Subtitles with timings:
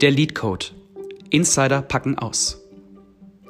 [0.00, 0.66] Der Lead Code.
[1.30, 2.64] Insider packen aus.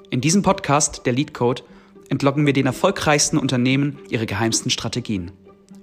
[0.09, 1.63] In diesem Podcast, der Lead Code,
[2.09, 5.31] entlocken wir den erfolgreichsten Unternehmen ihre geheimsten Strategien.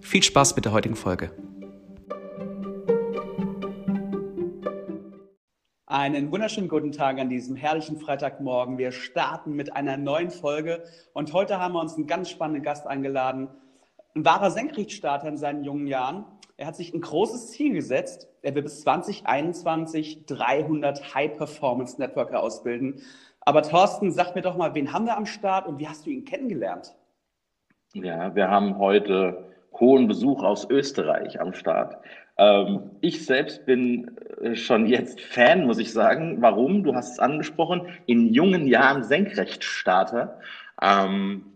[0.02, 1.30] Viel Spaß mit der heutigen Folge.
[5.86, 8.80] Einen wunderschönen guten Tag an diesem herrlichen Freitagmorgen.
[8.80, 12.88] Wir starten mit einer neuen Folge und heute haben wir uns einen ganz spannenden Gast
[12.88, 13.50] eingeladen.
[14.16, 16.24] Ein wahrer Senkrechtstarter in seinen jungen Jahren.
[16.56, 18.30] Er hat sich ein großes Ziel gesetzt.
[18.42, 23.02] Er will bis 2021 300 High-Performance-Networker ausbilden.
[23.42, 26.12] Aber Thorsten, sag mir doch mal, wen haben wir am Start und wie hast du
[26.12, 26.96] ihn kennengelernt?
[27.94, 31.98] Ja, wir haben heute hohen Besuch aus Österreich am Start.
[32.38, 36.42] Ähm, ich selbst bin äh, schon jetzt Fan, muss ich sagen.
[36.42, 36.84] Warum?
[36.84, 37.90] Du hast es angesprochen.
[38.06, 40.40] In jungen Jahren Senkrechtstarter.
[40.82, 41.55] Ähm,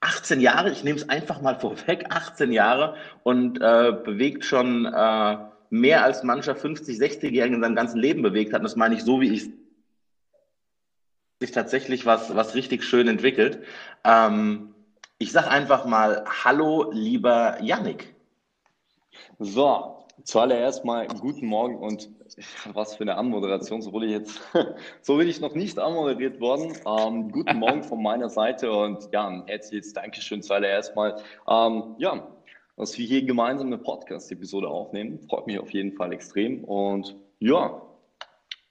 [0.00, 5.36] 18 Jahre, ich nehme es einfach mal vorweg, 18 Jahre und äh, bewegt schon äh,
[5.70, 8.60] mehr als mancher 50, 60-Jährigen in seinem ganzen Leben bewegt hat.
[8.60, 9.50] Und das meine ich so, wie ich
[11.38, 13.62] sich tatsächlich was, was richtig schön entwickelt.
[14.04, 14.74] Ähm,
[15.18, 18.14] ich sage einfach mal Hallo, lieber Yannick.
[19.38, 22.10] So, zuallererst mal guten Morgen und
[22.72, 24.40] was für eine Anmoderation, so wurde ich jetzt,
[25.02, 26.76] so bin ich noch nicht anmoderiert worden.
[26.86, 31.16] Ähm, guten Morgen von meiner Seite und ja, ein herzliches Dankeschön zuallererst mal.
[31.48, 32.28] Ähm, ja,
[32.76, 37.82] dass wir hier gemeinsam eine Podcast-Episode aufnehmen, freut mich auf jeden Fall extrem und ja,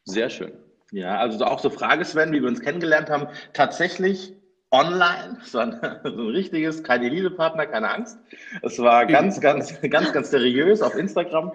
[0.06, 0.54] sehr schön.
[0.92, 4.34] Ja, also auch so Frage, Sven, wie wir uns kennengelernt haben, tatsächlich
[4.72, 8.20] online, so ein, so ein richtiges, keine Elite-Partner, keine Angst.
[8.62, 11.52] Es war ganz, ganz, ganz, ganz seriös auf Instagram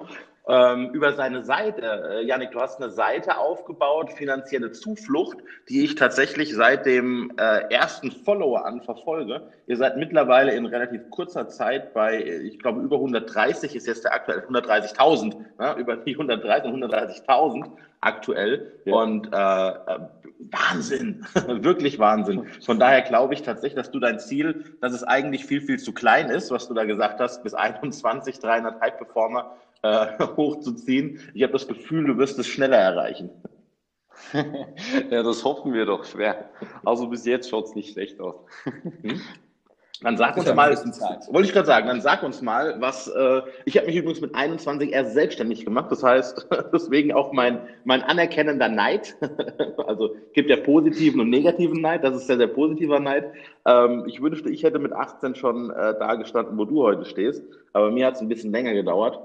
[0.47, 1.83] ähm, über seine Seite.
[2.11, 7.73] Äh, Janik, du hast eine Seite aufgebaut, finanzielle Zuflucht, die ich tatsächlich seit dem äh,
[7.73, 9.49] ersten Follower an verfolge.
[9.67, 14.12] Ihr seid mittlerweile in relativ kurzer Zeit bei, ich glaube, über 130 ist jetzt der
[14.12, 15.75] aktuell 130.000, ne?
[15.78, 18.73] über die 130 und 130.000 aktuell.
[18.84, 18.95] Ja.
[18.95, 19.99] Und äh, äh
[20.50, 22.47] Wahnsinn, wirklich Wahnsinn.
[22.65, 25.93] Von daher glaube ich tatsächlich, dass du dein Ziel, dass es eigentlich viel, viel zu
[25.93, 30.06] klein ist, was du da gesagt hast, bis 21, 300 High-Performer äh,
[30.37, 31.21] hochzuziehen.
[31.34, 33.31] Ich habe das Gefühl, du wirst es schneller erreichen.
[35.10, 36.50] ja, das hoffen wir doch schwer.
[36.84, 38.37] Also bis jetzt schaut es nicht schlecht aus.
[40.03, 40.77] Dann sag uns mal,
[41.28, 44.34] wollte ich gerade sagen, dann sag uns mal, was, äh, ich habe mich übrigens mit
[44.34, 49.16] 21 erst selbstständig gemacht, das heißt, deswegen auch mein, mein anerkennender Neid,
[49.87, 53.32] also gibt ja positiven und negativen Neid, das ist ja der positiver Neid.
[53.66, 57.44] Ähm, ich wünschte, ich hätte mit 18 schon äh, da gestanden, wo du heute stehst,
[57.72, 59.21] aber mir hat es ein bisschen länger gedauert.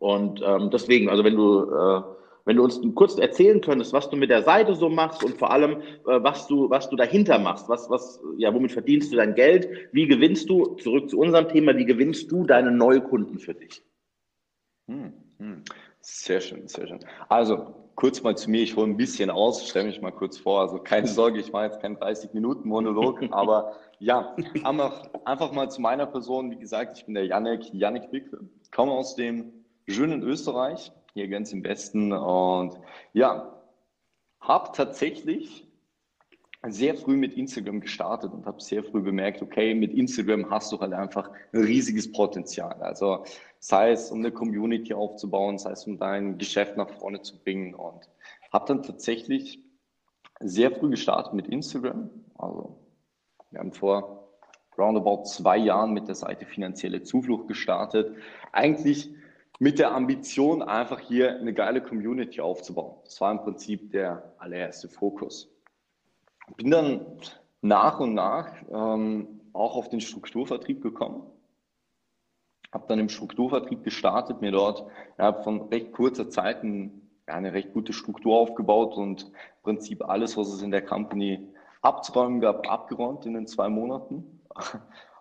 [0.00, 2.02] Und ähm, deswegen, also wenn du, äh,
[2.44, 5.50] wenn du uns kurz erzählen könntest, was du mit der Seite so machst und vor
[5.50, 9.34] allem, äh, was du, was du dahinter machst, was, was, ja, womit verdienst du dein
[9.34, 9.68] Geld?
[9.92, 13.82] Wie gewinnst du, zurück zu unserem Thema, wie gewinnst du deine Neukunden für dich?
[14.88, 15.62] Hm, hm.
[16.00, 17.00] Sehr schön, sehr schön.
[17.30, 20.60] Also, kurz mal zu mir, ich hole ein bisschen aus, stelle mich mal kurz vor.
[20.60, 26.04] Also keine Sorge, ich mache jetzt keinen 30-Minuten-Monolog, aber ja, einfach, einfach mal zu meiner
[26.04, 26.50] Person.
[26.50, 31.28] Wie gesagt, ich bin der Yannick, Yannick Wickel, komme aus dem schön in Österreich, hier
[31.28, 32.12] ganz im Westen.
[32.12, 32.78] Und
[33.12, 33.60] ja,
[34.40, 35.66] habe tatsächlich
[36.66, 40.80] sehr früh mit Instagram gestartet und habe sehr früh bemerkt, okay, mit Instagram hast du
[40.80, 42.74] halt einfach ein riesiges Potenzial.
[42.82, 43.24] Also
[43.58, 47.74] sei es, um eine Community aufzubauen, sei es, um dein Geschäft nach vorne zu bringen.
[47.74, 48.08] Und
[48.52, 49.60] habe dann tatsächlich
[50.40, 52.10] sehr früh gestartet mit Instagram.
[52.36, 52.78] Also
[53.50, 54.28] wir haben vor
[54.76, 58.16] roundabout zwei Jahren mit der Seite Finanzielle Zuflucht gestartet.
[58.52, 59.10] Eigentlich
[59.64, 62.98] mit der Ambition, einfach hier eine geile Community aufzubauen.
[63.04, 65.50] Das war im Prinzip der allererste Fokus.
[66.58, 67.06] Bin dann
[67.62, 71.22] nach und nach ähm, auch auf den Strukturvertrieb gekommen.
[72.72, 74.86] Habe dann im Strukturvertrieb gestartet, mir dort
[75.16, 79.32] ja, von recht kurzer Zeit ein, ja, eine recht gute Struktur aufgebaut und im
[79.62, 81.48] Prinzip alles, was es in der Company
[81.80, 84.42] abzuräumen gab, abgeräumt in den zwei Monaten.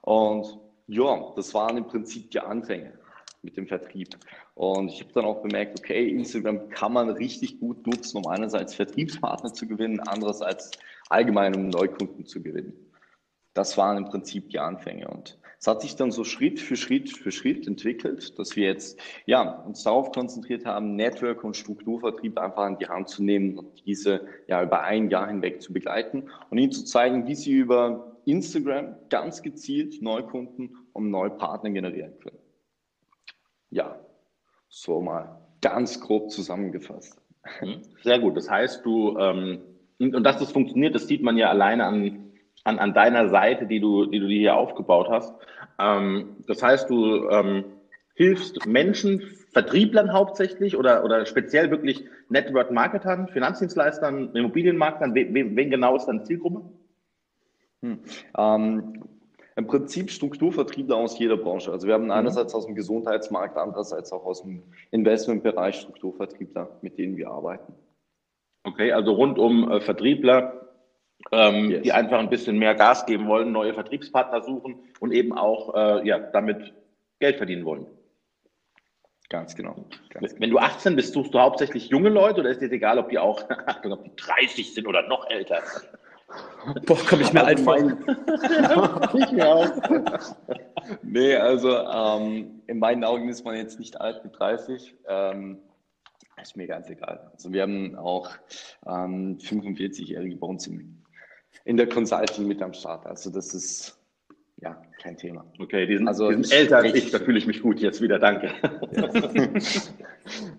[0.02, 3.00] Und ja, das waren im Prinzip die Anfänge
[3.44, 4.10] mit dem Vertrieb.
[4.56, 8.74] Und ich habe dann auch bemerkt, okay, Instagram kann man richtig gut nutzen, um einerseits
[8.74, 10.72] Vertriebspartner zu gewinnen, andererseits
[11.10, 12.74] allgemein um Neukunden zu gewinnen.
[13.54, 15.08] Das waren im Prinzip die Anfänge.
[15.08, 19.00] Und es hat sich dann so Schritt für Schritt für Schritt entwickelt, dass wir jetzt
[19.26, 23.86] ja, uns darauf konzentriert haben, Network und Strukturvertrieb einfach an die Hand zu nehmen und
[23.86, 28.18] diese ja über ein Jahr hinweg zu begleiten und ihnen zu zeigen, wie sie über
[28.26, 32.43] Instagram ganz gezielt Neukunden und neue Partner generieren können.
[33.74, 33.96] Ja,
[34.70, 37.20] so mal ganz grob zusammengefasst.
[37.62, 37.82] Mhm.
[38.04, 38.38] Sehr gut.
[38.38, 39.62] Das heißt, du, ähm,
[39.98, 42.34] und dass das funktioniert, das sieht man ja alleine an,
[42.66, 45.34] an, an deiner Seite, die du, die du hier aufgebaut hast.
[45.80, 47.66] Ähm, das heißt, du ähm,
[48.14, 49.24] hilfst Menschen
[49.54, 55.16] Vertrieblern hauptsächlich oder, oder speziell wirklich Network Marketern, Finanzdienstleistern, Immobilienmaklern?
[55.16, 56.62] Wen, wen genau ist deine Zielgruppe?
[57.82, 58.00] Hm.
[58.38, 59.04] Ähm,
[59.56, 61.72] Im Prinzip Strukturvertriebler aus jeder Branche.
[61.72, 62.12] Also wir haben mhm.
[62.12, 67.74] einerseits aus dem Gesundheitsmarkt, andererseits auch aus dem Investmentbereich Strukturvertriebler, mit denen wir arbeiten.
[68.64, 70.70] Okay, also rund um äh, Vertriebler,
[71.32, 71.84] ähm, yes.
[71.84, 76.08] die einfach ein bisschen mehr Gas geben wollen, neue Vertriebspartner suchen und eben auch äh,
[76.08, 76.74] ja, damit
[77.20, 77.86] Geld verdienen wollen.
[79.30, 79.76] Ganz genau.
[80.10, 83.10] Ganz Wenn du 18 bist, suchst du hauptsächlich junge Leute oder ist dir egal, ob
[83.10, 83.44] die auch
[83.84, 85.62] ob die 30 sind oder noch älter?
[86.86, 89.14] Boah, komme ich mir also alt vor.
[89.20, 89.72] ich mir auch.
[91.02, 94.96] nee, also ähm, in meinen Augen ist man jetzt nicht alt mit 30.
[95.08, 95.60] Ähm,
[96.42, 97.32] ist mir ganz egal.
[97.34, 98.32] Also wir haben auch
[98.86, 101.04] ähm, 45-Jährige bei uns im,
[101.66, 103.06] in der Consulting mit am Start.
[103.06, 104.03] Also das ist
[104.64, 105.46] ja kein Thema.
[105.60, 108.02] Okay, die sind, also die sind älter als ich, da fühle ich mich gut jetzt
[108.02, 108.50] wieder, danke.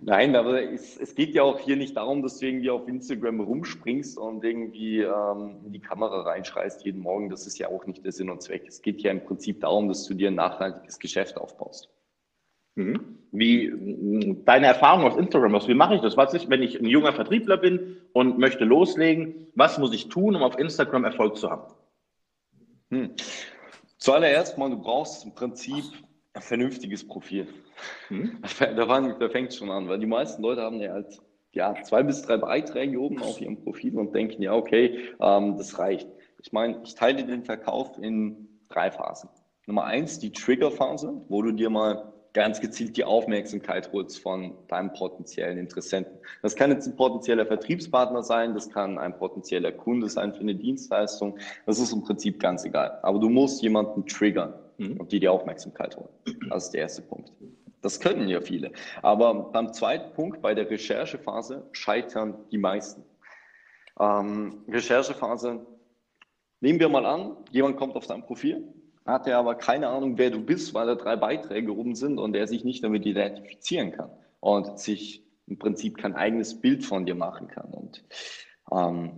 [0.02, 3.40] Nein, aber es, es, geht ja auch hier nicht darum, dass du irgendwie auf Instagram
[3.40, 7.30] rumspringst und irgendwie ähm, in die Kamera reinschreist jeden Morgen.
[7.30, 8.64] Das ist ja auch nicht der Sinn und Zweck.
[8.68, 11.88] Es geht ja im Prinzip darum, dass du dir ein nachhaltiges Geschäft aufbaust.
[12.74, 13.18] Mhm.
[13.32, 16.16] Wie deine Erfahrung auf Instagram, was, wie mache ich das?
[16.16, 19.46] Was ist, wenn ich ein junger Vertriebler bin und möchte loslegen?
[19.54, 21.72] Was muss ich tun, um auf Instagram Erfolg zu haben?
[22.90, 23.10] Hm.
[23.98, 25.84] Zuallererst mal, du brauchst im Prinzip
[26.34, 27.48] ein vernünftiges Profil.
[28.08, 28.42] Hm?
[28.58, 31.20] Da, da fängt es schon an, weil die meisten Leute haben ja halt
[31.52, 35.78] ja, zwei bis drei Beiträge oben auf ihrem Profil und denken, ja, okay, ähm, das
[35.78, 36.08] reicht.
[36.42, 39.30] Ich meine, ich teile den Verkauf in drei Phasen.
[39.66, 44.92] Nummer eins, die Triggerphase, wo du dir mal ganz gezielt die Aufmerksamkeit holst von deinem
[44.92, 46.18] potenziellen Interessenten.
[46.42, 50.54] Das kann jetzt ein potenzieller Vertriebspartner sein, das kann ein potenzieller Kunde sein für eine
[50.54, 51.38] Dienstleistung.
[51.64, 52.98] Das ist im Prinzip ganz egal.
[53.02, 54.98] Aber du musst jemanden triggern mhm.
[54.98, 56.08] und dir die Aufmerksamkeit holen.
[56.50, 57.32] Das ist der erste Punkt.
[57.80, 58.72] Das können ja viele.
[59.02, 63.04] Aber beim zweiten Punkt, bei der Recherchephase, scheitern die meisten.
[64.00, 65.64] Ähm, Recherchephase,
[66.60, 68.66] nehmen wir mal an, jemand kommt auf dein Profil,
[69.04, 72.34] hat er aber keine Ahnung, wer du bist, weil da drei Beiträge oben sind und
[72.34, 74.10] er sich nicht damit identifizieren kann
[74.40, 77.70] und sich im Prinzip kein eigenes Bild von dir machen kann.
[77.70, 78.02] Und
[78.72, 79.12] ähm,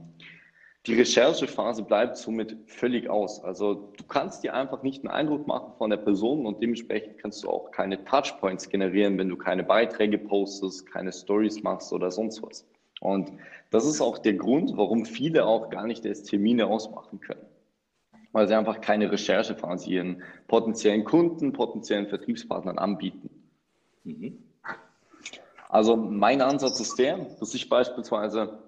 [0.86, 3.42] die Recherchephase bleibt somit völlig aus.
[3.42, 7.44] Also du kannst dir einfach nicht einen Eindruck machen von der Person und dementsprechend kannst
[7.44, 12.42] du auch keine Touchpoints generieren, wenn du keine Beiträge postest, keine Stories machst oder sonst
[12.42, 12.66] was.
[13.00, 13.32] Und
[13.70, 17.45] das ist auch der Grund, warum viele auch gar nicht erst Termine ausmachen können
[18.32, 23.30] weil sie einfach keine Recherche von ihren potenziellen Kunden, potenziellen Vertriebspartnern anbieten.
[24.04, 24.38] Mhm.
[25.68, 28.58] Also mein Ansatz ist der, dass ich beispielsweise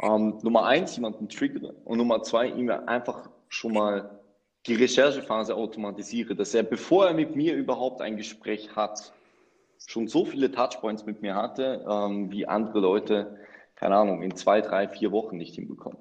[0.00, 4.20] ähm, Nummer eins jemanden triggere und Nummer zwei ihm einfach schon mal
[4.66, 9.12] die Recherchephase automatisiere, dass er, bevor er mit mir überhaupt ein Gespräch hat,
[9.86, 13.38] schon so viele Touchpoints mit mir hatte, ähm, wie andere Leute,
[13.76, 15.98] keine Ahnung, in zwei, drei, vier Wochen nicht hinbekommen.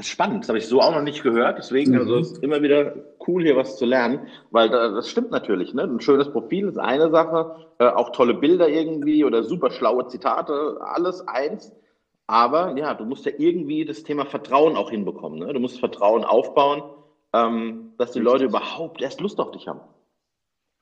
[0.00, 1.58] Das ist spannend, das habe ich so auch noch nicht gehört.
[1.58, 2.20] Deswegen, also mhm.
[2.22, 2.94] ist immer wieder
[3.26, 5.74] cool, hier was zu lernen, weil das stimmt natürlich.
[5.74, 5.82] Ne?
[5.82, 10.78] Ein schönes Profil ist eine Sache, äh, auch tolle Bilder irgendwie oder super schlaue Zitate,
[10.80, 11.70] alles eins.
[12.26, 15.40] Aber ja, du musst ja irgendwie das Thema Vertrauen auch hinbekommen.
[15.40, 15.52] Ne?
[15.52, 16.82] Du musst Vertrauen aufbauen,
[17.34, 19.80] ähm, dass die Leute überhaupt erst Lust auf dich haben.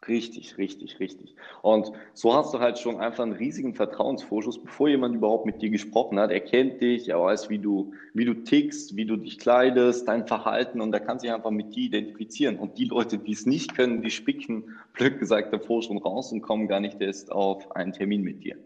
[0.06, 1.35] Richtig, richtig, richtig.
[1.61, 5.71] Und so hast du halt schon einfach einen riesigen Vertrauensvorschuss, bevor jemand überhaupt mit dir
[5.71, 6.31] gesprochen hat.
[6.31, 10.26] Er kennt dich, er weiß, wie du, wie du tickst, wie du dich kleidest, dein
[10.26, 12.59] Verhalten und er kann sich einfach mit dir identifizieren.
[12.59, 16.43] Und die Leute, die es nicht können, die spicken, blöd gesagt, davor schon raus und
[16.43, 18.57] kommen gar nicht erst auf einen Termin mit dir.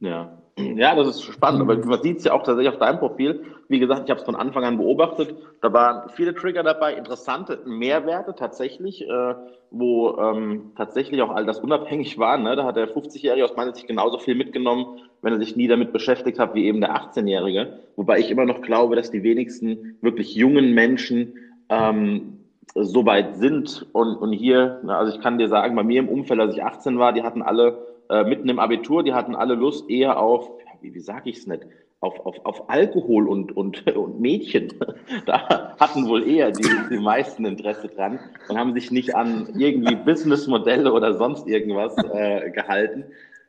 [0.00, 0.42] Ja.
[0.76, 3.44] Ja, das ist spannend, aber man sieht es ja auch tatsächlich auf deinem Profil.
[3.68, 5.34] Wie gesagt, ich habe es von Anfang an beobachtet.
[5.60, 9.34] Da waren viele Trigger dabei, interessante Mehrwerte tatsächlich, äh,
[9.70, 12.38] wo ähm, tatsächlich auch all das unabhängig war.
[12.38, 12.56] Ne?
[12.56, 15.92] Da hat der 50-Jährige aus meiner Sicht genauso viel mitgenommen, wenn er sich nie damit
[15.92, 17.80] beschäftigt hat, wie eben der 18-Jährige.
[17.96, 21.34] Wobei ich immer noch glaube, dass die wenigsten wirklich jungen Menschen
[21.68, 22.38] ähm,
[22.74, 23.86] so weit sind.
[23.92, 26.98] Und, und hier, also ich kann dir sagen, bei mir im Umfeld, als ich 18
[26.98, 30.50] war, die hatten alle äh, mitten im Abitur, die hatten alle Lust eher auf,
[30.80, 31.62] wie, wie sage ich es nicht,
[32.00, 34.72] auf, auf, auf Alkohol und, und, und Mädchen.
[35.26, 39.96] Da hatten wohl eher die, die meisten Interesse dran und haben sich nicht an irgendwie
[39.96, 43.04] Businessmodelle oder sonst irgendwas äh, gehalten.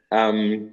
[0.10, 0.72] Ähm,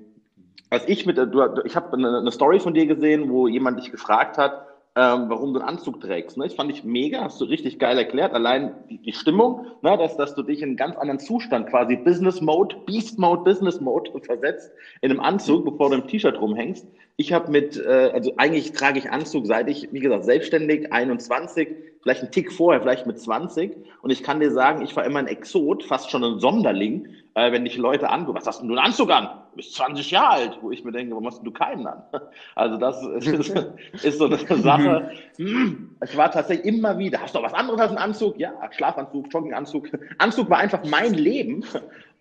[0.71, 3.91] als ich mit, du, ich habe eine, eine Story von dir gesehen, wo jemand dich
[3.91, 4.67] gefragt hat,
[4.97, 6.39] ähm, warum du einen Anzug trägst.
[6.39, 6.45] Ne?
[6.45, 8.33] Das fand ich mega, hast du richtig geil erklärt.
[8.33, 9.97] Allein die, die Stimmung, ne?
[9.99, 13.79] dass, dass du dich in einen ganz anderen Zustand, quasi Business Mode, Beast Mode, Business
[13.79, 14.73] Mode versetzt,
[15.03, 16.87] in einem Anzug, bevor du im T-Shirt rumhängst.
[17.19, 21.69] Ich habe mit, äh, also eigentlich trage ich Anzug, seit ich, wie gesagt, selbstständig, 21,
[22.03, 23.77] vielleicht einen Tick vorher, vielleicht mit 20.
[24.01, 27.53] Und ich kann dir sagen, ich war immer ein Exot, fast schon ein Sonderling, äh,
[27.53, 29.29] wenn dich Leute angucken, was hast denn du einen Anzug an?
[29.51, 32.03] Du bist 20 Jahre alt, wo ich mir denke, warum hast du keinen an?
[32.55, 33.55] Also das ist,
[34.03, 35.11] ist so eine Sache.
[35.37, 38.39] Hm, ich war tatsächlich immer wieder, hast du was anderes als einen Anzug?
[38.39, 39.91] Ja, Schlafanzug, Jogginganzug.
[40.19, 41.63] Anzug war einfach mein Leben.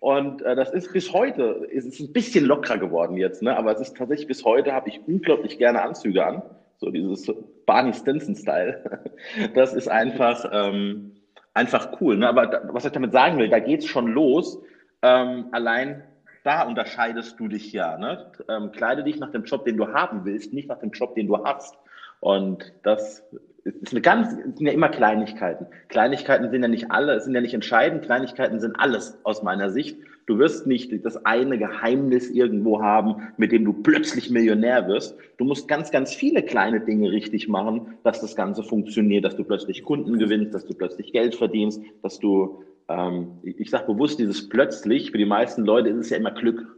[0.00, 3.56] Und äh, das ist bis heute, es ist ein bisschen lockerer geworden jetzt, ne?
[3.56, 6.42] aber es ist tatsächlich bis heute, habe ich unglaublich gerne Anzüge an.
[6.76, 7.32] So dieses
[7.64, 9.02] Barney Stinson-Style.
[9.54, 11.12] Das ist einfach, ähm,
[11.54, 12.18] einfach cool.
[12.18, 12.28] Ne?
[12.28, 14.62] Aber da, was ich damit sagen will, da geht's schon los.
[15.02, 16.02] Ähm, allein
[16.44, 17.98] da unterscheidest du dich ja.
[17.98, 18.30] Ne?
[18.48, 21.26] Ähm, kleide dich nach dem Job, den du haben willst, nicht nach dem Job, den
[21.26, 21.76] du hast.
[22.20, 23.24] Und das
[23.64, 25.66] ist eine ganz, sind ja immer Kleinigkeiten.
[25.88, 28.04] Kleinigkeiten sind ja nicht alle, sind ja nicht entscheidend.
[28.04, 29.98] Kleinigkeiten sind alles aus meiner Sicht.
[30.26, 35.16] Du wirst nicht das eine Geheimnis irgendwo haben, mit dem du plötzlich Millionär wirst.
[35.36, 39.44] Du musst ganz, ganz viele kleine Dinge richtig machen, dass das Ganze funktioniert, dass du
[39.44, 44.48] plötzlich Kunden gewinnst, dass du plötzlich Geld verdienst, dass du, ähm, ich sage bewusst dieses
[44.48, 46.76] plötzlich, für die meisten Leute ist es ja immer Glück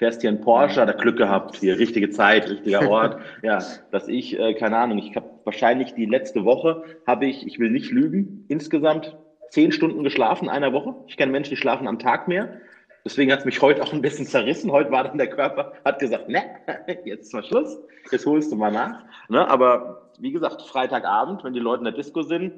[0.00, 3.20] fährst hier ein Porsche, hat er Glück gehabt, hier richtige Zeit, richtiger Ort.
[3.42, 3.58] ja,
[3.90, 7.68] dass ich, äh, keine Ahnung, ich habe wahrscheinlich die letzte Woche, habe ich, ich will
[7.68, 9.14] nicht lügen, insgesamt
[9.50, 10.94] zehn Stunden geschlafen einer Woche.
[11.06, 12.60] Ich kenne Menschen, die schlafen am Tag mehr.
[13.04, 14.72] Deswegen hat es mich heute auch ein bisschen zerrissen.
[14.72, 16.44] Heute war dann der Körper, hat gesagt, ne,
[17.04, 17.78] jetzt ist mal Schluss,
[18.10, 19.04] jetzt holst du mal nach.
[19.28, 22.54] Ne, aber wie gesagt, Freitagabend, wenn die Leute in der Disco sind,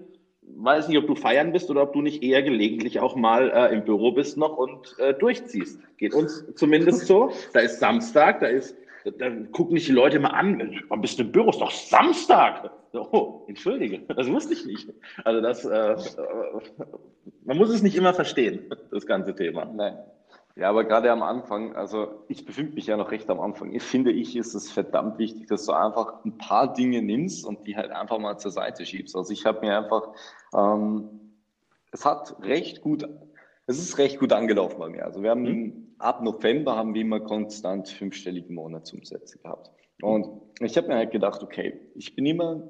[0.65, 3.75] weiß nicht, ob du feiern bist oder ob du nicht eher gelegentlich auch mal äh,
[3.75, 5.81] im Büro bist noch und äh, durchziehst.
[5.97, 7.33] Geht uns zumindest so.
[7.53, 8.77] Da ist Samstag, da ist,
[9.19, 11.51] da, gucken nicht die Leute mal an, wann bist du im Büro?
[11.51, 12.71] Ist doch Samstag.
[12.93, 14.89] Oh, entschuldige, das wusste ich nicht.
[15.25, 15.97] Also das, äh,
[17.45, 19.65] man muss es nicht immer verstehen, das ganze Thema.
[19.65, 19.97] Nein.
[20.55, 23.73] Ja, aber gerade am Anfang, also ich befinde mich ja noch recht am Anfang.
[23.73, 27.67] Ich finde, ich ist es verdammt wichtig, dass du einfach ein paar Dinge nimmst und
[27.67, 29.17] die halt einfach mal zur Seite schiebst.
[29.17, 30.09] Also ich habe mir einfach,
[30.55, 31.09] ähm,
[31.91, 33.09] es hat recht gut,
[33.67, 35.07] es ist recht gut angelaufen bei mir.
[35.07, 35.95] Also wir haben mhm.
[35.99, 39.71] ab November haben wir immer konstant fünfstellige Monatsumsätze gehabt.
[40.03, 40.29] Und
[40.61, 42.69] ich habe mir halt gedacht, okay, ich bin immer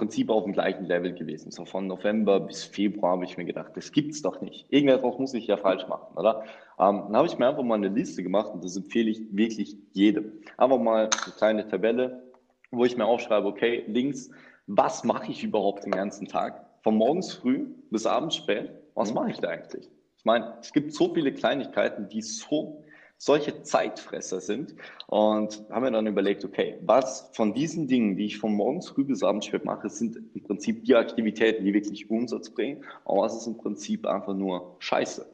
[0.00, 1.50] Prinzip auf dem gleichen Level gewesen.
[1.50, 4.64] So von November bis Februar habe ich mir gedacht, das gibt's doch nicht.
[4.70, 6.44] Irgendetwas muss ich ja falsch machen, oder?
[6.78, 9.76] Ähm, dann habe ich mir einfach mal eine Liste gemacht und das empfehle ich wirklich
[9.92, 10.40] jedem.
[10.56, 12.22] Einfach mal eine kleine Tabelle,
[12.70, 14.30] wo ich mir aufschreibe, okay, links,
[14.66, 16.64] was mache ich überhaupt den ganzen Tag?
[16.82, 19.16] Von morgens früh bis abends spät, was mhm.
[19.16, 19.86] mache ich da eigentlich?
[20.16, 22.82] Ich meine, es gibt so viele Kleinigkeiten, die so
[23.22, 24.74] solche Zeitfresser sind
[25.06, 29.04] und haben mir dann überlegt, okay, was von diesen Dingen, die ich von morgens früh
[29.04, 33.36] bis abends spät mache, sind im Prinzip die Aktivitäten, die wirklich Umsatz bringen, aber was
[33.36, 35.26] ist im Prinzip einfach nur Scheiße.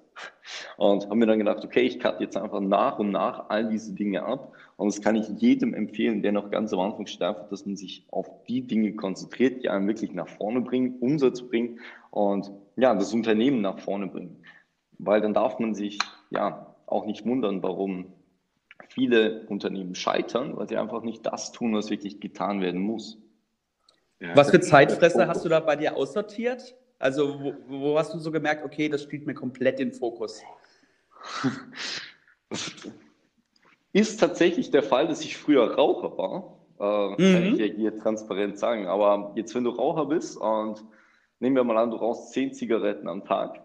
[0.78, 3.92] Und haben mir dann gedacht, okay, ich cut jetzt einfach nach und nach all diese
[3.92, 4.52] Dinge ab.
[4.76, 7.76] Und das kann ich jedem empfehlen, der noch ganz am Anfang steht, einfach, dass man
[7.76, 11.78] sich auf die Dinge konzentriert, die einem wirklich nach vorne bringen, Umsatz bringen
[12.10, 14.42] und ja, das Unternehmen nach vorne bringen.
[14.98, 15.98] Weil dann darf man sich
[16.30, 18.12] ja auch nicht wundern, warum
[18.88, 23.18] viele Unternehmen scheitern, weil sie einfach nicht das tun, was wirklich getan werden muss.
[24.20, 26.74] Ja, was für Zeitfresser hast du da bei dir aussortiert?
[26.98, 30.42] Also wo, wo, hast du so gemerkt, okay, das spielt mir komplett den Fokus?
[33.92, 36.58] Ist tatsächlich der Fall, dass ich früher Raucher war.
[36.78, 37.34] Äh, mhm.
[37.34, 38.86] Kann ich ja hier transparent sagen.
[38.86, 40.84] Aber jetzt, wenn du Raucher bist und
[41.40, 43.62] nehmen wir mal an, du rauchst zehn Zigaretten am Tag,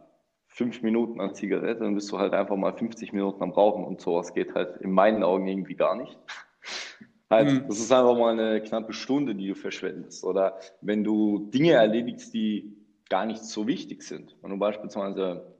[0.53, 4.01] fünf Minuten an Zigarette, dann bist du halt einfach mal 50 Minuten am Rauchen und
[4.01, 6.17] sowas geht halt in meinen Augen irgendwie gar nicht.
[7.29, 7.67] halt, mhm.
[7.67, 10.23] Das ist einfach mal eine knappe Stunde, die du verschwendest.
[10.25, 12.77] Oder wenn du Dinge erledigst, die
[13.09, 14.35] gar nicht so wichtig sind.
[14.41, 15.55] Wenn du beispielsweise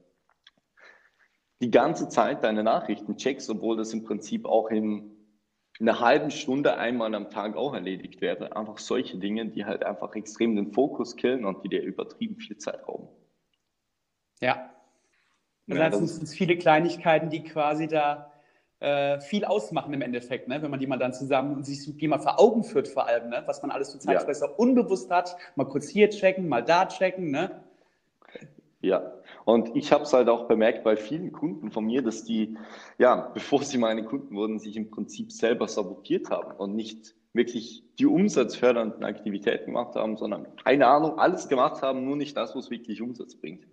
[1.62, 5.12] die ganze Zeit deine Nachrichten checkst, obwohl das im Prinzip auch in
[5.79, 8.55] einer halben Stunde einmal am Tag auch erledigt wäre.
[8.55, 12.57] Einfach solche Dinge, die halt einfach extrem den Fokus killen und die dir übertrieben viel
[12.57, 13.07] Zeit rauben.
[14.41, 14.69] Ja,
[15.80, 18.32] also ja, das sind viele Kleinigkeiten, die quasi da
[18.82, 20.62] äh, viel ausmachen im Endeffekt, ne?
[20.62, 23.30] wenn man die mal dann zusammen und sich die mal vor Augen führt vor allem,
[23.30, 23.44] ne?
[23.46, 24.56] was man alles für Zeitfresser ja.
[24.56, 27.30] unbewusst hat, mal kurz hier checken, mal da checken.
[27.30, 27.62] Ne?
[28.82, 29.13] Ja,
[29.46, 32.58] und ich habe es halt auch bemerkt bei vielen Kunden von mir, dass die,
[32.98, 37.84] ja, bevor sie meine Kunden wurden, sich im Prinzip selber sabotiert haben und nicht wirklich
[38.00, 42.72] die umsatzfördernden Aktivitäten gemacht haben, sondern keine Ahnung, alles gemacht haben, nur nicht das, was
[42.72, 43.66] wirklich Umsatz bringt.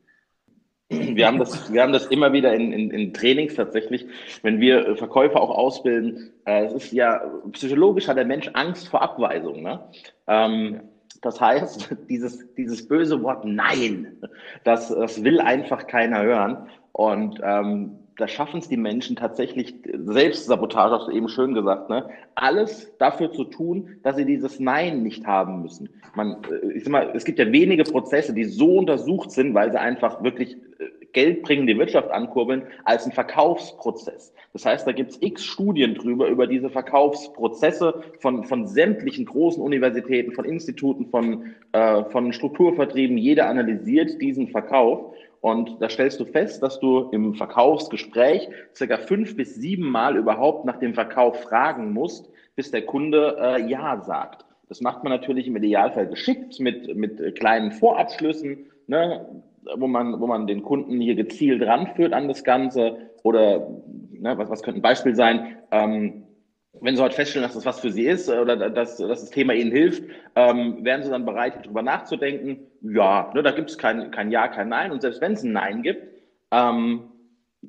[0.91, 4.07] Wir haben das, wir haben das immer wieder in, in, in Trainings tatsächlich,
[4.43, 6.31] wenn wir Verkäufer auch ausbilden.
[6.47, 7.21] Äh, es ist ja,
[7.53, 9.63] psychologisch hat der Mensch Angst vor Abweisung.
[9.63, 9.81] Ne?
[10.27, 10.81] Ähm,
[11.21, 14.17] das heißt, dieses, dieses böse Wort Nein,
[14.65, 16.69] das, das will einfach keiner hören.
[16.93, 22.09] Und ähm, da schaffen es die Menschen tatsächlich, Selbstsabotage hast du eben schön gesagt, ne?
[22.35, 25.91] alles dafür zu tun, dass sie dieses Nein nicht haben müssen.
[26.15, 29.71] Man, äh, ich sag mal, es gibt ja wenige Prozesse, die so untersucht sind, weil
[29.71, 30.57] sie einfach wirklich
[31.13, 34.33] Geld bringen, die Wirtschaft ankurbeln, als ein Verkaufsprozess.
[34.53, 39.63] Das heißt, da gibt es x Studien drüber, über diese Verkaufsprozesse von, von sämtlichen großen
[39.63, 43.19] Universitäten, von Instituten, von, äh, von Strukturvertrieben.
[43.19, 45.15] Jeder analysiert diesen Verkauf.
[45.41, 50.65] Und da stellst du fest, dass du im Verkaufsgespräch circa fünf bis sieben Mal überhaupt
[50.65, 54.45] nach dem Verkauf fragen musst, bis der Kunde äh, Ja sagt.
[54.69, 59.43] Das macht man natürlich im Idealfall geschickt mit, mit kleinen Vorabschlüssen, ne,
[59.77, 63.11] wo, man, wo man den Kunden hier gezielt ranführt an das Ganze.
[63.23, 63.69] Oder
[64.11, 65.57] ne, was, was könnte ein Beispiel sein?
[65.71, 66.25] Ähm,
[66.81, 69.55] wenn Sie heute feststellen, dass das was für Sie ist oder dass, dass das Thema
[69.55, 70.05] Ihnen hilft,
[70.37, 72.59] ähm, wären Sie dann bereit, darüber nachzudenken?
[72.83, 74.93] Ja, ne, da gibt es kein, kein Ja, kein Nein.
[74.93, 76.07] Und selbst wenn es ein Nein gibt,
[76.51, 77.11] ähm,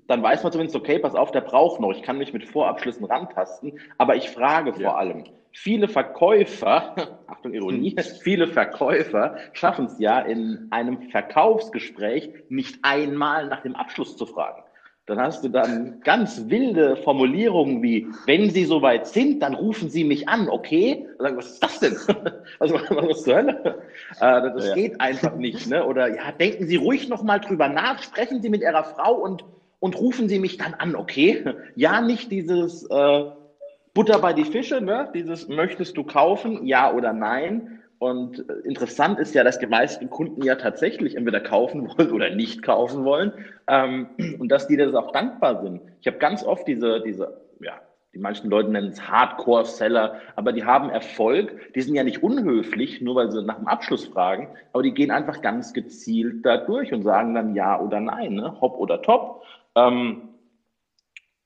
[0.08, 1.91] dann weiß man zumindest, okay, pass auf, der braucht noch.
[1.91, 4.89] Ich kann mich mit Vorabschlüssen rantasten, aber ich frage ja.
[4.89, 5.24] vor allem.
[5.61, 6.95] Viele Verkäufer,
[7.27, 8.03] Achtung Ironie, hm.
[8.21, 14.63] viele Verkäufer schaffen es ja in einem Verkaufsgespräch nicht einmal nach dem Abschluss zu fragen
[15.09, 20.03] dann hast du dann ganz wilde Formulierungen wie, wenn Sie soweit sind, dann rufen Sie
[20.03, 21.07] mich an, okay?
[21.17, 21.97] Dann, was ist das denn?
[22.59, 23.81] Also, was zur Hölle?
[24.19, 24.75] Äh, das ja.
[24.75, 25.67] geht einfach nicht.
[25.67, 25.85] Ne?
[25.85, 29.45] Oder ja, denken Sie ruhig nochmal drüber nach, sprechen Sie mit Ihrer Frau und,
[29.79, 31.43] und rufen Sie mich dann an, okay?
[31.75, 33.23] Ja, nicht dieses äh,
[33.93, 35.10] Butter bei die Fische, ne?
[35.13, 40.41] dieses möchtest du kaufen, ja oder nein, und interessant ist ja, dass die meisten Kunden
[40.41, 43.34] ja tatsächlich entweder kaufen wollen oder nicht kaufen wollen
[43.67, 44.08] ähm,
[44.39, 45.81] und dass die das auch dankbar sind.
[46.00, 47.74] Ich habe ganz oft diese, diese, ja,
[48.13, 51.74] die manchen Leute nennen es Hardcore-Seller, aber die haben Erfolg.
[51.74, 55.12] Die sind ja nicht unhöflich, nur weil sie nach dem Abschluss fragen, aber die gehen
[55.12, 58.60] einfach ganz gezielt da durch und sagen dann ja oder nein, ne?
[58.62, 59.43] hopp oder top.
[59.75, 60.28] Ähm,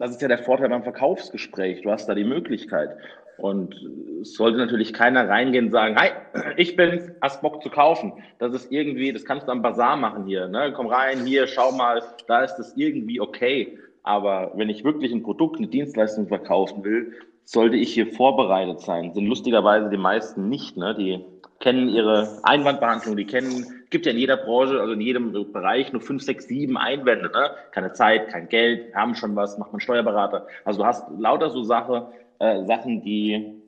[0.04, 1.82] das ist ja der Vorteil beim Verkaufsgespräch.
[1.82, 2.90] Du hast da die Möglichkeit.
[3.38, 3.74] Und
[4.22, 6.10] es sollte natürlich keiner reingehen und sagen, hi,
[6.58, 8.12] ich bin's, hast Bock zu kaufen.
[8.38, 10.50] Das ist irgendwie, das kannst du am Bazar machen hier.
[10.50, 10.74] Ne?
[10.76, 13.80] Komm rein, hier, schau mal, da ist das irgendwie okay.
[14.04, 17.14] Aber wenn ich wirklich ein Produkt, eine Dienstleistung verkaufen will,
[17.46, 19.14] sollte ich hier vorbereitet sein.
[19.14, 20.76] Sind lustigerweise die meisten nicht.
[20.76, 20.96] Ne?
[20.96, 21.24] Die
[21.62, 26.02] kennen ihre Einwandbehandlung, die kennen, gibt ja in jeder Branche, also in jedem Bereich nur
[26.02, 27.32] fünf, sechs, sieben Einwände.
[27.32, 27.52] Ne?
[27.72, 30.48] Keine Zeit, kein Geld, haben schon was, macht man Steuerberater.
[30.66, 32.08] Also du hast lauter so Sache,
[32.40, 33.62] äh, Sachen, die,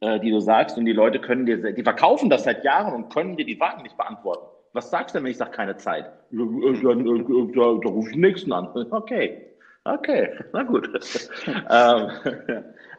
[0.00, 3.12] äh, die du sagst und die Leute können dir, die verkaufen das seit Jahren und
[3.12, 4.46] können dir die Fragen nicht beantworten.
[4.72, 6.12] Was sagst du denn, wenn ich sage keine Zeit?
[6.30, 8.68] Dann äh, äh, da, da rufe ich den nächsten an.
[8.90, 9.46] Okay.
[9.84, 10.88] Okay, na gut.
[11.70, 12.10] ähm,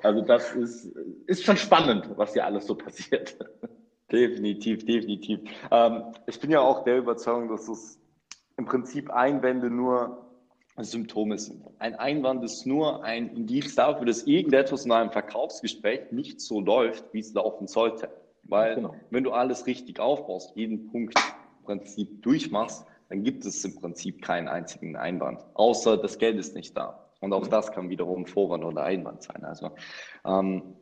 [0.02, 0.86] also das ist,
[1.28, 3.38] ist schon spannend, was hier alles so passiert.
[4.12, 5.40] Definitiv, definitiv.
[5.72, 8.00] Ähm, ich bin ja auch der Überzeugung, dass es
[8.58, 10.28] im Prinzip Einwände nur
[10.78, 11.64] Symptome sind.
[11.80, 17.14] Ein Einwand ist nur ein Indiz dafür, dass irgendetwas in einem Verkaufsgespräch nicht so läuft,
[17.14, 18.10] wie es laufen sollte.
[18.44, 18.96] Weil genau.
[19.10, 24.22] wenn du alles richtig aufbaust, jeden Punkt im Prinzip durchmachst, dann gibt es im Prinzip
[24.22, 27.08] keinen einzigen Einwand, außer das Geld ist nicht da.
[27.20, 27.52] Und auch mhm.
[27.52, 29.44] das kann wiederum Vorwand oder Einwand sein.
[29.44, 29.72] Also
[30.26, 30.76] ähm,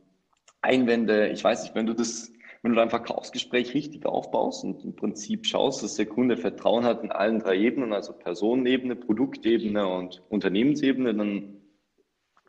[0.61, 4.95] Einwände, ich weiß nicht, wenn du das wenn du dein Verkaufsgespräch richtig aufbaust und im
[4.95, 10.21] Prinzip schaust, dass der Kunde Vertrauen hat in allen drei Ebenen, also Personenebene, Produktebene und
[10.29, 11.61] Unternehmensebene, dann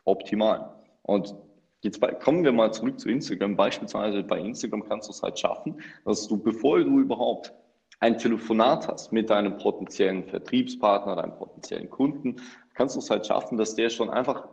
[0.03, 0.75] optimal.
[1.03, 1.35] Und
[1.81, 3.55] jetzt kommen wir mal zurück zu Instagram.
[3.55, 7.53] Beispielsweise bei Instagram kannst du es halt schaffen, dass du, bevor du überhaupt
[7.99, 12.37] ein Telefonat hast mit deinem potenziellen Vertriebspartner, deinem potenziellen Kunden,
[12.73, 14.47] kannst du es halt schaffen, dass der schon einfach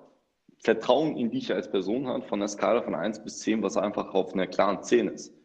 [0.61, 4.12] Vertrauen in dich als Person hat, von der Skala von 1 bis 10, was einfach
[4.12, 5.38] auf einer klaren 10 ist.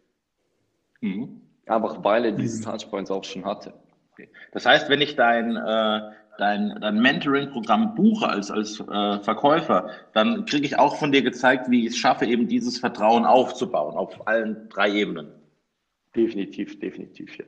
[1.03, 1.41] Mhm.
[1.65, 2.63] Einfach weil er diese mhm.
[2.63, 3.73] Touchpoints auch schon hatte.
[4.13, 4.29] Okay.
[4.51, 6.01] Das heißt, wenn ich dein, äh,
[6.37, 11.69] dein, dein Mentoring-Programm buche als, als äh, Verkäufer, dann kriege ich auch von dir gezeigt,
[11.69, 15.31] wie ich es schaffe, eben dieses Vertrauen aufzubauen auf allen drei Ebenen.
[16.15, 17.45] Definitiv, definitiv, ja.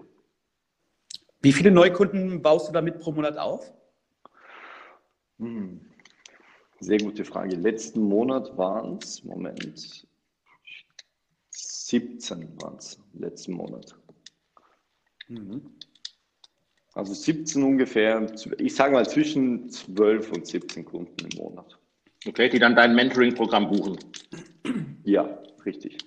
[1.41, 3.71] Wie viele Neukunden baust du damit pro Monat auf?
[5.39, 5.81] Hm.
[6.79, 7.55] Sehr gute Frage.
[7.55, 10.07] Letzten Monat waren es, Moment,
[11.85, 13.95] 17 waren es letzten Monat.
[15.27, 15.69] Mhm.
[16.95, 18.25] Also 17 ungefähr,
[18.57, 21.77] ich sage mal zwischen 12 und 17 Kunden im Monat.
[22.27, 23.99] Okay, die dann dein Mentoring-Programm buchen.
[25.03, 25.97] Ja, richtig.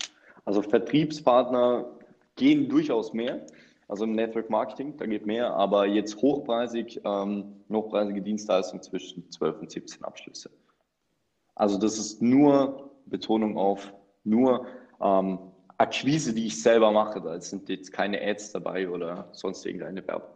[0.44, 1.88] Also Vertriebspartner
[2.34, 3.46] gehen durchaus mehr.
[3.86, 9.60] Also im Network Marketing, da geht mehr, aber jetzt hochpreisig, ähm, hochpreisige Dienstleistungen zwischen 12
[9.60, 10.50] und 17 Abschlüsse.
[11.54, 14.66] Also das ist nur Betonung auf nur
[15.00, 15.38] ähm,
[15.78, 17.20] Akquise, die ich selber mache.
[17.20, 20.30] Da sind jetzt keine Ads dabei oder sonst irgendeine Werbung.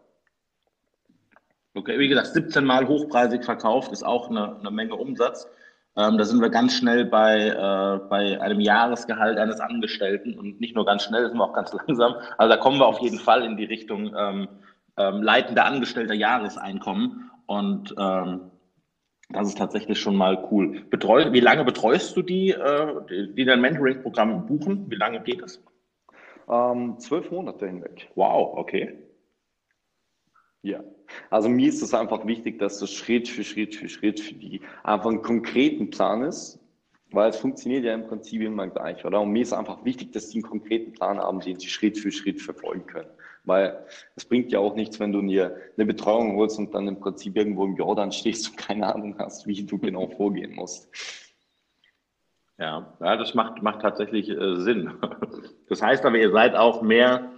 [1.74, 5.48] Okay, wie gesagt, 17 Mal hochpreisig verkauft ist auch eine, eine Menge Umsatz.
[5.96, 10.74] Ähm, da sind wir ganz schnell bei, äh, bei einem Jahresgehalt eines Angestellten und nicht
[10.74, 12.14] nur ganz schnell, sind wir auch ganz langsam.
[12.38, 14.48] Also da kommen wir auf jeden Fall in die Richtung ähm,
[14.96, 18.50] ähm, leitender Angestellter Jahreseinkommen und ähm,
[19.32, 20.84] das ist tatsächlich schon mal cool.
[20.90, 24.90] Betreu, wie lange betreust du die, äh, die, die dein Mentoring-Programm buchen?
[24.90, 25.62] Wie lange geht es?
[26.48, 28.10] Ähm, zwölf Monate hinweg.
[28.14, 28.98] Wow, okay.
[30.62, 30.84] Ja,
[31.30, 34.60] also mir ist es einfach wichtig, dass das Schritt für Schritt für Schritt für die
[34.84, 36.60] einfach einen konkreten Plan ist,
[37.10, 39.20] weil es funktioniert ja im Prinzip immer gleich, oder?
[39.20, 42.12] Und mir ist einfach wichtig, dass die einen konkreten Plan haben, den sie Schritt für
[42.12, 43.10] Schritt verfolgen können.
[43.44, 47.00] Weil es bringt ja auch nichts, wenn du dir eine Betreuung holst und dann im
[47.00, 50.88] Prinzip irgendwo im Jordan stehst und keine Ahnung hast, wie du genau vorgehen musst.
[52.58, 54.92] Ja, ja das macht, macht tatsächlich äh, Sinn.
[55.68, 57.32] Das heißt aber, ihr seid auch mehr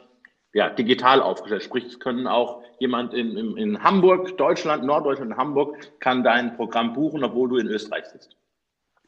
[0.54, 1.62] ja, digital aufgestellt.
[1.62, 6.94] Sprich, es können auch jemand in, in, in Hamburg, Deutschland, Norddeutschland, Hamburg, kann dein Programm
[6.94, 8.36] buchen, obwohl du in Österreich sitzt.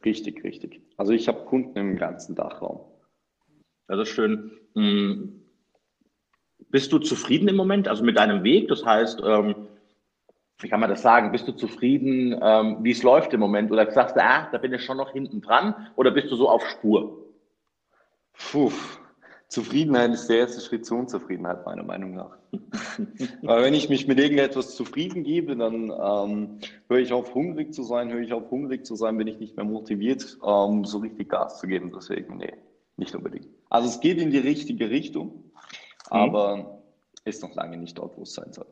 [0.04, 0.80] Richtig, richtig.
[0.96, 2.80] Also ich habe Kunden im ganzen Dachraum.
[3.88, 4.52] Das ist schön.
[6.70, 8.68] Bist du zufrieden im Moment, also mit deinem Weg?
[8.68, 9.54] Das heißt, ähm,
[10.58, 11.32] wie kann man das sagen?
[11.32, 13.70] Bist du zufrieden, ähm, wie es läuft im Moment?
[13.70, 15.74] Oder sagst du, ah, da bin ich schon noch hinten dran?
[15.96, 17.24] Oder bist du so auf Spur?
[18.32, 18.72] Puh,
[19.48, 22.36] Zufriedenheit ist der erste Schritt zur Unzufriedenheit, meiner Meinung nach.
[23.42, 27.84] Weil wenn ich mich mit irgendetwas zufrieden gebe, dann ähm, höre ich auf, hungrig zu
[27.84, 31.28] sein, höre ich auf, hungrig zu sein, bin ich nicht mehr motiviert, ähm, so richtig
[31.28, 31.92] Gas zu geben.
[31.94, 32.54] Deswegen, nee,
[32.96, 33.48] nicht unbedingt.
[33.70, 35.44] Also es geht in die richtige Richtung,
[36.10, 36.16] mhm.
[36.16, 36.82] aber
[37.24, 38.66] ist noch lange nicht dort, wo es sein soll.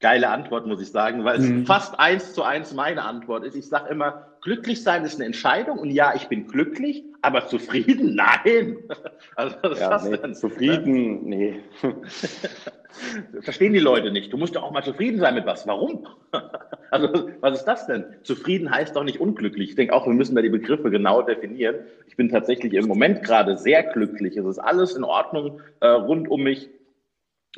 [0.00, 1.62] Geile Antwort, muss ich sagen, weil mhm.
[1.62, 3.56] es fast eins zu eins meine Antwort ist.
[3.56, 8.14] Ich sage immer, glücklich sein ist eine Entscheidung und ja, ich bin glücklich, aber zufrieden?
[8.44, 8.78] Nein.
[9.34, 10.34] Also, was ja, nee, denn?
[10.34, 11.24] Zufrieden?
[11.24, 11.60] Nee.
[13.40, 14.32] Verstehen die Leute nicht.
[14.32, 15.66] Du musst doch auch mal zufrieden sein mit was.
[15.66, 16.06] Warum?
[16.90, 18.04] Also, was ist das denn?
[18.22, 19.70] Zufrieden heißt doch nicht unglücklich.
[19.70, 21.76] Ich denke auch, wir müssen da die Begriffe genau definieren.
[22.06, 24.38] Ich bin tatsächlich im Moment gerade sehr glücklich.
[24.38, 26.70] Es ist alles in Ordnung äh, rund um mich.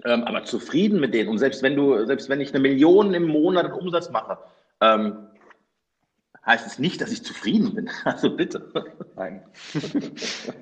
[0.04, 1.28] Ähm, aber zufrieden mit denen.
[1.28, 4.38] Und selbst wenn du, selbst wenn ich eine Million im Monat Umsatz mache,
[4.80, 5.28] ähm,
[6.46, 7.90] heißt es nicht, dass ich zufrieden bin.
[8.04, 8.72] Also bitte.
[9.16, 9.44] Nein.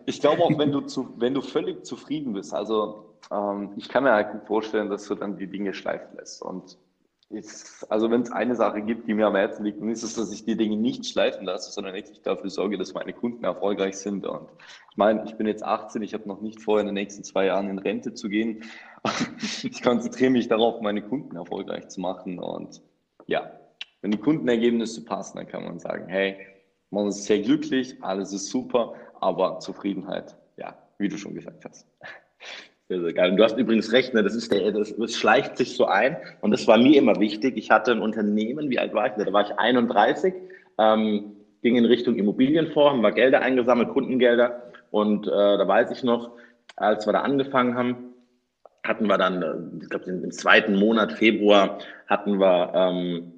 [0.07, 4.05] Ich glaube auch, wenn du, zu, wenn du völlig zufrieden bist, also ähm, ich kann
[4.05, 6.43] mir halt gut vorstellen, dass du dann die Dinge schleifen lässt.
[6.43, 6.77] Und
[7.29, 7.47] ich,
[7.89, 10.33] also wenn es eine Sache gibt, die mir am Herzen liegt, dann ist es, dass
[10.33, 14.25] ich die Dinge nicht schleifen lasse, sondern wirklich dafür sorge, dass meine Kunden erfolgreich sind.
[14.25, 14.49] Und
[14.91, 17.47] ich meine, ich bin jetzt 18, ich habe noch nicht vor, in den nächsten zwei
[17.47, 18.63] Jahren in Rente zu gehen.
[19.63, 22.39] Ich konzentriere mich darauf, meine Kunden erfolgreich zu machen.
[22.39, 22.83] Und
[23.27, 23.53] ja,
[24.03, 26.37] wenn die Kundenergebnisse passen, dann kann man sagen, hey,
[26.91, 31.87] man ist sehr glücklich, alles ist super, aber Zufriedenheit, ja, wie du schon gesagt hast.
[32.89, 33.31] Sehr, sehr geil.
[33.33, 34.23] Und du hast übrigens recht, ne?
[34.23, 36.17] das, ist der, das, das schleicht sich so ein.
[36.41, 37.57] Und das war mir immer wichtig.
[37.57, 39.25] Ich hatte ein Unternehmen, wie alt war ich?
[39.25, 40.33] Da war ich 31,
[40.79, 44.63] ähm, ging in Richtung Immobilienfonds, haben wir Gelder eingesammelt, Kundengelder.
[44.93, 46.31] Und äh, da weiß ich noch,
[46.77, 48.15] als wir da angefangen haben,
[48.85, 53.33] hatten wir dann, äh, ich glaube, im zweiten Monat Februar hatten wir ähm,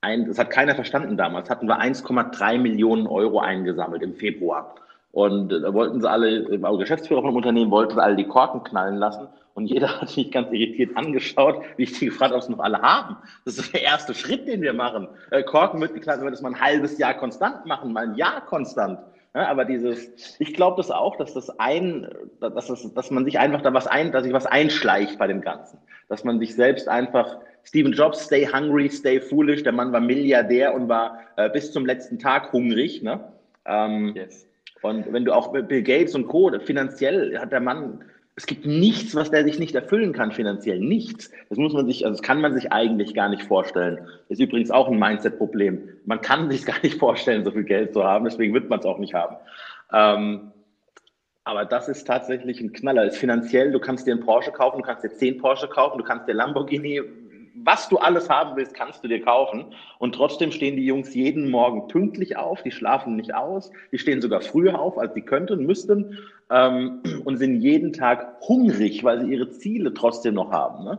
[0.00, 4.74] ein, das hat keiner verstanden damals, hatten wir 1,3 Millionen Euro eingesammelt im Februar.
[5.12, 9.28] Und da wollten sie alle, also Geschäftsführer vom Unternehmen wollten alle die Korken knallen lassen.
[9.54, 12.80] Und jeder hat mich ganz irritiert angeschaut, wie ich die gefragt, ob sie noch alle
[12.80, 13.16] haben.
[13.44, 15.08] Das ist der erste Schritt, den wir machen.
[15.30, 18.14] Äh, Korken wird geknallt, wenn wir das mal ein halbes Jahr konstant machen, mal ein
[18.14, 18.98] Jahr konstant.
[19.34, 22.06] Ja, aber dieses, ich glaube das auch, dass das ein,
[22.40, 25.40] dass, das, dass man sich einfach da was ein, dass sich was einschleicht bei dem
[25.40, 25.78] Ganzen.
[26.08, 29.62] Dass man sich selbst einfach Stephen Jobs, stay hungry, stay foolish.
[29.62, 33.02] Der Mann war Milliardär und war äh, bis zum letzten Tag hungrig.
[33.02, 33.20] Ne?
[33.64, 34.46] Ähm, yes.
[34.82, 39.14] Und wenn du auch Bill Gates und Co., finanziell hat der Mann, es gibt nichts,
[39.14, 40.80] was der sich nicht erfüllen kann, finanziell.
[40.80, 41.30] Nichts.
[41.48, 43.98] Das muss man sich, also das kann man sich eigentlich gar nicht vorstellen.
[44.28, 45.88] Das ist übrigens auch ein Mindset-Problem.
[46.06, 48.86] Man kann sich gar nicht vorstellen, so viel Geld zu haben, deswegen wird man es
[48.86, 49.36] auch nicht haben.
[49.92, 50.52] Ähm,
[51.44, 53.04] aber das ist tatsächlich ein Knaller.
[53.04, 56.04] ist finanziell, du kannst dir einen Porsche kaufen, du kannst dir zehn Porsche kaufen, du
[56.04, 57.02] kannst dir Lamborghini,
[57.54, 59.66] was du alles haben willst, kannst du dir kaufen.
[59.98, 64.20] Und trotzdem stehen die Jungs jeden Morgen pünktlich auf, die schlafen nicht aus, die stehen
[64.20, 66.18] sogar früher auf, als sie könnten, müssten
[66.50, 70.84] ähm, und sind jeden Tag hungrig, weil sie ihre Ziele trotzdem noch haben.
[70.84, 70.98] Ne?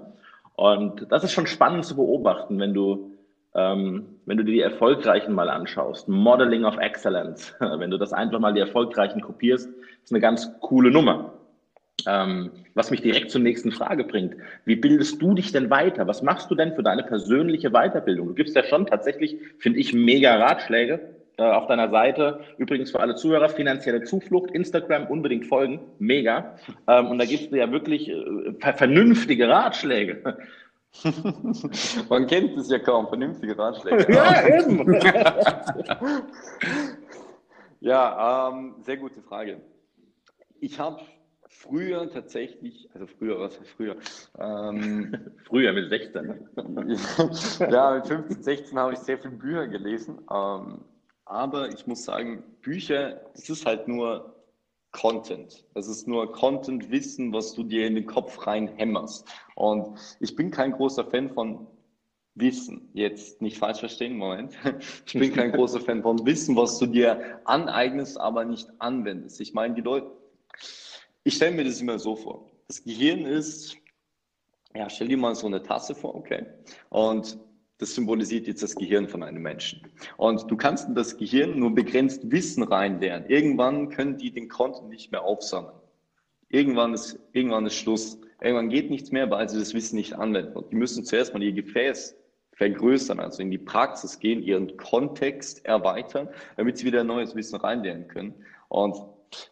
[0.56, 3.12] Und das ist schon spannend zu beobachten, wenn du
[3.56, 8.40] ähm, wenn du dir die Erfolgreichen mal anschaust, Modeling of Excellence, wenn du das einfach
[8.40, 9.70] mal die Erfolgreichen kopierst,
[10.04, 11.34] ist eine ganz coole Nummer.
[12.08, 14.36] Ähm, was mich direkt zur nächsten Frage bringt.
[14.66, 16.08] Wie bildest du dich denn weiter?
[16.08, 18.28] Was machst du denn für deine persönliche Weiterbildung?
[18.28, 21.00] Du gibst ja schon tatsächlich, finde ich, mega Ratschläge
[21.38, 22.42] äh, auf deiner Seite.
[22.58, 26.58] Übrigens für alle Zuhörer, finanzielle Zuflucht, Instagram unbedingt folgen, mega.
[26.88, 30.38] Ähm, und da gibst du ja wirklich äh, vernünftige Ratschläge.
[32.10, 34.14] Man kennt es ja kaum, vernünftige Ratschläge.
[34.14, 34.94] ja, eben.
[37.80, 39.60] ja, ähm, sehr gute Frage.
[40.60, 41.02] Ich habe
[41.54, 43.96] früher tatsächlich, also früher, was heißt früher?
[44.40, 46.48] Ähm, früher mit 16.
[47.72, 50.20] ja, mit 15, 16 habe ich sehr viele Bücher gelesen.
[50.32, 50.86] Ähm,
[51.26, 54.34] aber ich muss sagen, Bücher, das ist halt nur
[54.92, 55.66] Content.
[55.74, 59.28] Das ist nur Content, Wissen, was du dir in den Kopf reinhämmerst.
[59.56, 61.68] Und ich bin kein großer Fan von
[62.36, 62.90] Wissen.
[62.94, 64.54] Jetzt nicht falsch verstehen, Moment.
[65.06, 69.42] Ich bin kein großer Fan von Wissen, was du dir aneignest, aber nicht anwendest.
[69.42, 70.12] Ich meine, die Leute,
[71.24, 72.52] ich stelle mir das immer so vor.
[72.68, 73.78] Das Gehirn ist,
[74.76, 76.46] ja, stell dir mal so eine Tasse vor, okay?
[76.90, 77.38] Und
[77.78, 79.82] das symbolisiert jetzt das Gehirn von einem Menschen.
[80.18, 83.30] Und du kannst in das Gehirn nur begrenzt Wissen reinlernen.
[83.30, 85.76] Irgendwann können die den Content nicht mehr aufsammeln.
[86.50, 88.20] Irgendwann ist, irgendwann ist Schluss.
[88.40, 90.56] Irgendwann geht nichts mehr, weil sie das Wissen nicht anwenden.
[90.56, 92.16] Und die müssen zuerst mal ihr Gefäß
[92.52, 98.08] vergrößern, also in die Praxis gehen, ihren Kontext erweitern, damit sie wieder neues Wissen reinlernen
[98.08, 98.36] können.
[98.70, 98.96] Und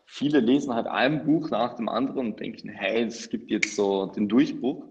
[0.05, 4.07] viele lesen halt ein Buch nach dem anderen und denken, hey, es gibt jetzt so
[4.07, 4.85] den Durchbruch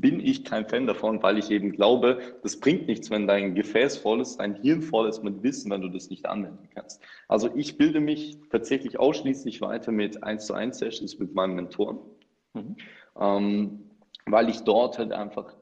[0.00, 3.98] bin ich kein Fan davon, weil ich eben glaube, das bringt nichts, wenn dein Gefäß
[3.98, 7.00] voll ist, dein Hirn voll ist mit Wissen, wenn du das nicht anwenden kannst.
[7.28, 11.98] Also ich bilde mich tatsächlich ausschließlich weiter mit 1 zu 1 Sessions mit meinem Mentoren,
[12.54, 12.76] mhm.
[13.18, 13.90] ähm,
[14.26, 15.55] weil ich dort halt einfach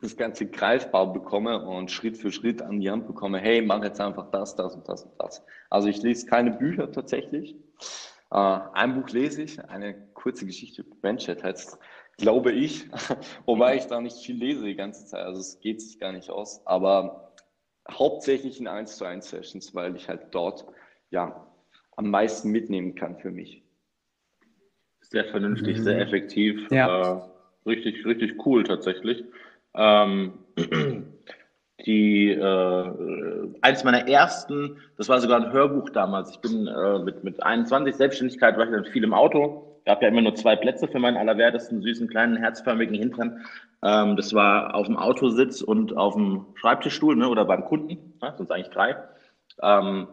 [0.00, 4.00] das Ganze greifbar bekomme und Schritt für Schritt an die Hand bekomme, hey, mach jetzt
[4.00, 5.44] einfach das, das und das und das.
[5.68, 7.56] Also ich lese keine Bücher tatsächlich.
[8.30, 11.78] Äh, ein Buch lese ich, eine kurze Geschichte, Benchat heißt
[12.20, 12.86] glaube ich,
[13.46, 16.30] wobei ich da nicht viel lese die ganze Zeit, also es geht sich gar nicht
[16.30, 17.34] aus, aber
[17.90, 20.66] hauptsächlich in 1 zu 1 Sessions, weil ich halt dort
[21.10, 21.46] ja
[21.96, 23.64] am meisten mitnehmen kann für mich.
[25.00, 25.82] Sehr vernünftig, mhm.
[25.82, 27.18] sehr effektiv, ja.
[27.18, 27.22] äh,
[27.66, 29.24] richtig, richtig cool tatsächlich.
[29.74, 30.32] Ähm,
[31.86, 36.30] die äh, eins meiner ersten, das war sogar ein Hörbuch damals.
[36.30, 40.08] Ich bin äh, mit mit 21 Selbstständigkeit war ich dann viel im Auto gab ja
[40.08, 43.44] immer nur zwei Plätze für meinen allerwertesten, süßen, kleinen, herzförmigen Hintern.
[43.82, 48.34] Ähm, das war auf dem Autositz und auf dem Schreibtischstuhl ne, oder beim Kunden, ne,
[48.36, 48.96] sonst eigentlich drei.
[49.62, 50.08] Ähm,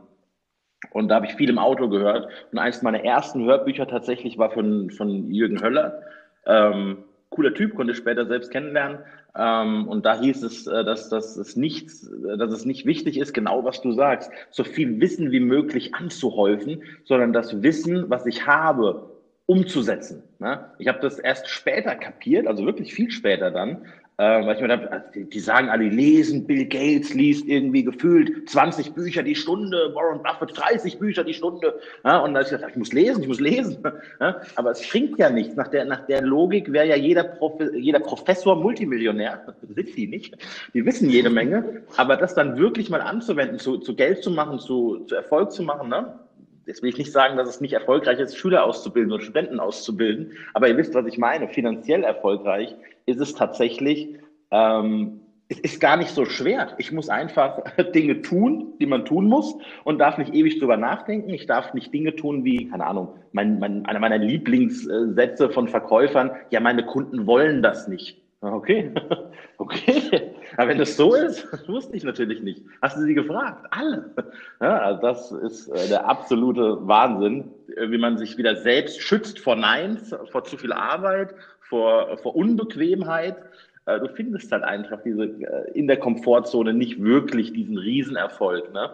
[0.92, 2.30] und da habe ich viel im Auto gehört.
[2.52, 6.02] Und eines meiner ersten Hörbücher tatsächlich war von, von Jürgen Höller.
[6.46, 9.00] Ähm, cooler Typ, konnte ich später selbst kennenlernen.
[9.36, 13.34] Ähm, und da hieß es, äh, dass, dass, es nichts, dass es nicht wichtig ist,
[13.34, 18.48] genau was du sagst, so viel Wissen wie möglich anzuhäufen, sondern das Wissen, was ich
[18.48, 19.12] habe,
[19.46, 20.24] umzusetzen.
[20.40, 20.72] Ne?
[20.78, 23.86] Ich habe das erst später kapiert, also wirklich viel später dann,
[24.20, 27.84] äh, weil ich mir dachte, also die, die, sagen alle, lesen, Bill Gates liest irgendwie
[27.84, 31.80] gefühlt 20 Bücher die Stunde, Warren Buffett 30 Bücher die Stunde.
[32.04, 33.78] Ja, und da ich gesagt, ich muss lesen, ich muss lesen.
[34.20, 35.56] Ja, aber es bringt ja nichts.
[35.56, 39.44] Nach der, nach der Logik wäre ja jeder, Profe jeder Professor Multimillionär.
[39.62, 40.36] Das sind die nicht.
[40.74, 41.84] Die wissen jede Menge.
[41.98, 45.62] Aber das dann wirklich mal anzuwenden, zu, zu Geld zu machen, zu, zu Erfolg zu
[45.62, 46.20] machen, ne?
[46.66, 50.34] jetzt will ich nicht sagen, dass es nicht erfolgreich ist, Schüler auszubilden oder Studenten auszubilden,
[50.54, 51.48] aber ihr wisst, was ich meine.
[51.48, 52.76] Finanziell erfolgreich
[53.08, 54.16] ist es tatsächlich,
[54.52, 56.76] ähm, es ist gar nicht so schwer.
[56.78, 57.62] Ich muss einfach
[57.96, 61.30] Dinge tun, die man tun muss und darf nicht ewig drüber nachdenken.
[61.30, 66.32] Ich darf nicht Dinge tun wie, keine Ahnung, mein, mein, einer meiner Lieblingssätze von Verkäufern,
[66.52, 68.22] ja, meine Kunden wollen das nicht.
[68.42, 68.92] Okay,
[69.58, 70.34] okay.
[70.58, 72.64] Aber wenn das so ist, das wusste ich natürlich nicht.
[72.82, 73.66] Hast du sie gefragt?
[73.72, 74.14] Alle.
[74.62, 79.40] Ja, also das ist äh, der absolute Wahnsinn, äh, wie man sich wieder selbst schützt
[79.40, 81.34] vor Neins, vor zu viel Arbeit,
[81.70, 83.38] vor, vor Unbequemheit.
[83.86, 85.26] Äh, du findest halt einfach diese
[85.74, 88.74] in der Komfortzone nicht wirklich diesen Riesenerfolg.
[88.74, 88.90] Ne?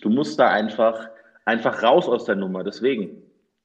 [0.00, 1.08] Du musst da einfach,
[1.44, 2.64] einfach raus aus der Nummer.
[2.64, 3.22] Deswegen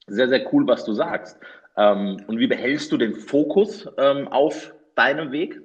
[0.08, 1.40] sehr, sehr cool, was du sagst.
[1.78, 5.62] Ähm, und wie behältst du den Fokus ähm, auf deinem Weg?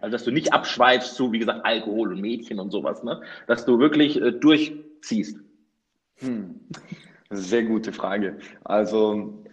[0.00, 3.20] Also, dass du nicht abschweifst zu, wie gesagt, Alkohol und Mädchen und sowas, ne?
[3.48, 5.38] Dass du wirklich äh, durchziehst.
[6.18, 6.60] Hm.
[7.30, 8.38] Sehr gute Frage.
[8.64, 9.44] Also,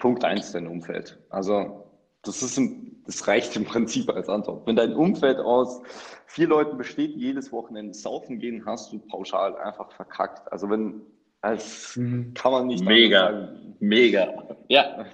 [0.00, 1.20] Punkt eins, dein Umfeld.
[1.28, 1.86] Also,
[2.22, 4.66] das ist ein, das reicht im Prinzip als Antwort.
[4.66, 5.82] Wenn dein Umfeld aus
[6.26, 10.50] vier Leuten besteht, die jedes Wochenende saufen gehen, hast du pauschal einfach verkackt.
[10.52, 11.02] Also wenn,
[11.40, 12.34] als mhm.
[12.34, 15.06] kann man nicht mega, mega, ja.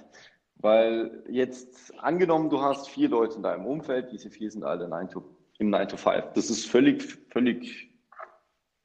[0.56, 5.10] Weil jetzt angenommen, du hast vier Leute in deinem Umfeld, diese vier sind alle 9
[5.10, 5.22] to,
[5.58, 6.32] im 9 to 5.
[6.34, 7.90] Das ist völlig, völlig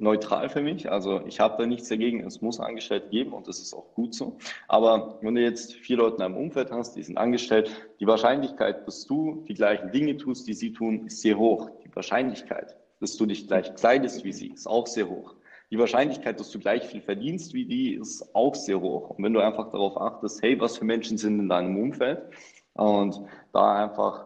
[0.02, 0.92] neutral für mich.
[0.92, 4.14] Also ich habe da nichts dagegen, es muss Angestellte geben und das ist auch gut
[4.14, 4.38] so.
[4.68, 8.88] Aber wenn du jetzt vier Leute in deinem Umfeld hast, die sind angestellt, die Wahrscheinlichkeit,
[8.88, 11.70] dass du die gleichen Dinge tust, die sie tun, ist sehr hoch.
[11.86, 15.36] Die Wahrscheinlichkeit, dass du dich gleich kleidest wie sie, ist auch sehr hoch
[15.72, 19.12] die Wahrscheinlichkeit, dass du gleich viel verdienst wie die, ist auch sehr hoch.
[19.12, 22.22] Und wenn du einfach darauf achtest, hey, was für Menschen sind in deinem Umfeld,
[22.74, 23.22] Und
[23.54, 24.26] da einfach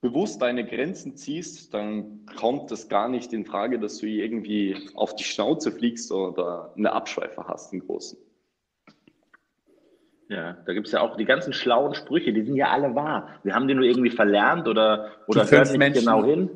[0.00, 5.16] bewusst deine Grenzen ziehst, dann kommt es gar nicht in Frage, dass du irgendwie auf
[5.16, 8.18] die Schnauze fliegst oder eine Abschweife hast, einen großen.
[10.28, 13.40] Ja, da gibt es ja auch die ganzen schlauen Sprüche, die sind ja alle wahr.
[13.44, 16.00] Wir haben die nur irgendwie verlernt oder, oder hören nicht Menschen.
[16.00, 16.50] genau hin.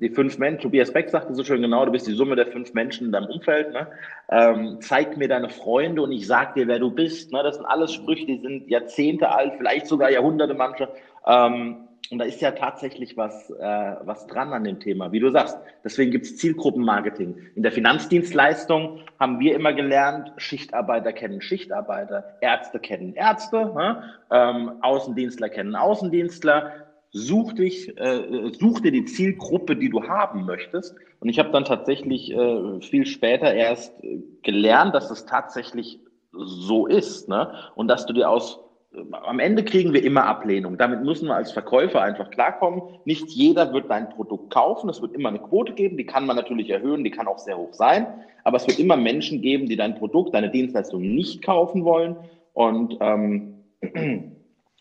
[0.00, 2.74] die fünf Menschen, Tobias Beck sagte so schön genau, du bist die Summe der fünf
[2.74, 3.72] Menschen in deinem Umfeld.
[3.72, 3.88] Ne?
[4.28, 7.32] Ähm, zeig mir deine Freunde und ich sag dir, wer du bist.
[7.32, 7.42] Ne?
[7.42, 10.88] Das sind alles Sprüche, die sind Jahrzehnte alt, vielleicht sogar Jahrhunderte manche.
[11.26, 15.30] Ähm, und da ist ja tatsächlich was, äh, was dran an dem Thema, wie du
[15.30, 15.58] sagst.
[15.84, 17.36] Deswegen gibt es Zielgruppenmarketing.
[17.54, 24.02] In der Finanzdienstleistung haben wir immer gelernt, Schichtarbeiter kennen Schichtarbeiter, Ärzte kennen Ärzte, ne?
[24.30, 26.72] ähm, Außendienstler kennen Außendienstler.
[27.10, 30.94] Such dich, äh, such dir die Zielgruppe, die du haben möchtest.
[31.20, 33.94] Und ich habe dann tatsächlich äh, viel später erst
[34.42, 36.00] gelernt, dass es tatsächlich
[36.32, 37.52] so ist, ne?
[37.74, 38.60] Und dass du dir aus
[39.12, 40.78] am Ende kriegen wir immer Ablehnung.
[40.78, 42.82] Damit müssen wir als Verkäufer einfach klarkommen.
[43.04, 44.88] Nicht jeder wird dein Produkt kaufen.
[44.88, 45.96] Es wird immer eine Quote geben.
[45.96, 47.04] Die kann man natürlich erhöhen.
[47.04, 48.06] Die kann auch sehr hoch sein.
[48.44, 52.16] Aber es wird immer Menschen geben, die dein Produkt, deine Dienstleistung nicht kaufen wollen.
[52.54, 53.54] Und ähm,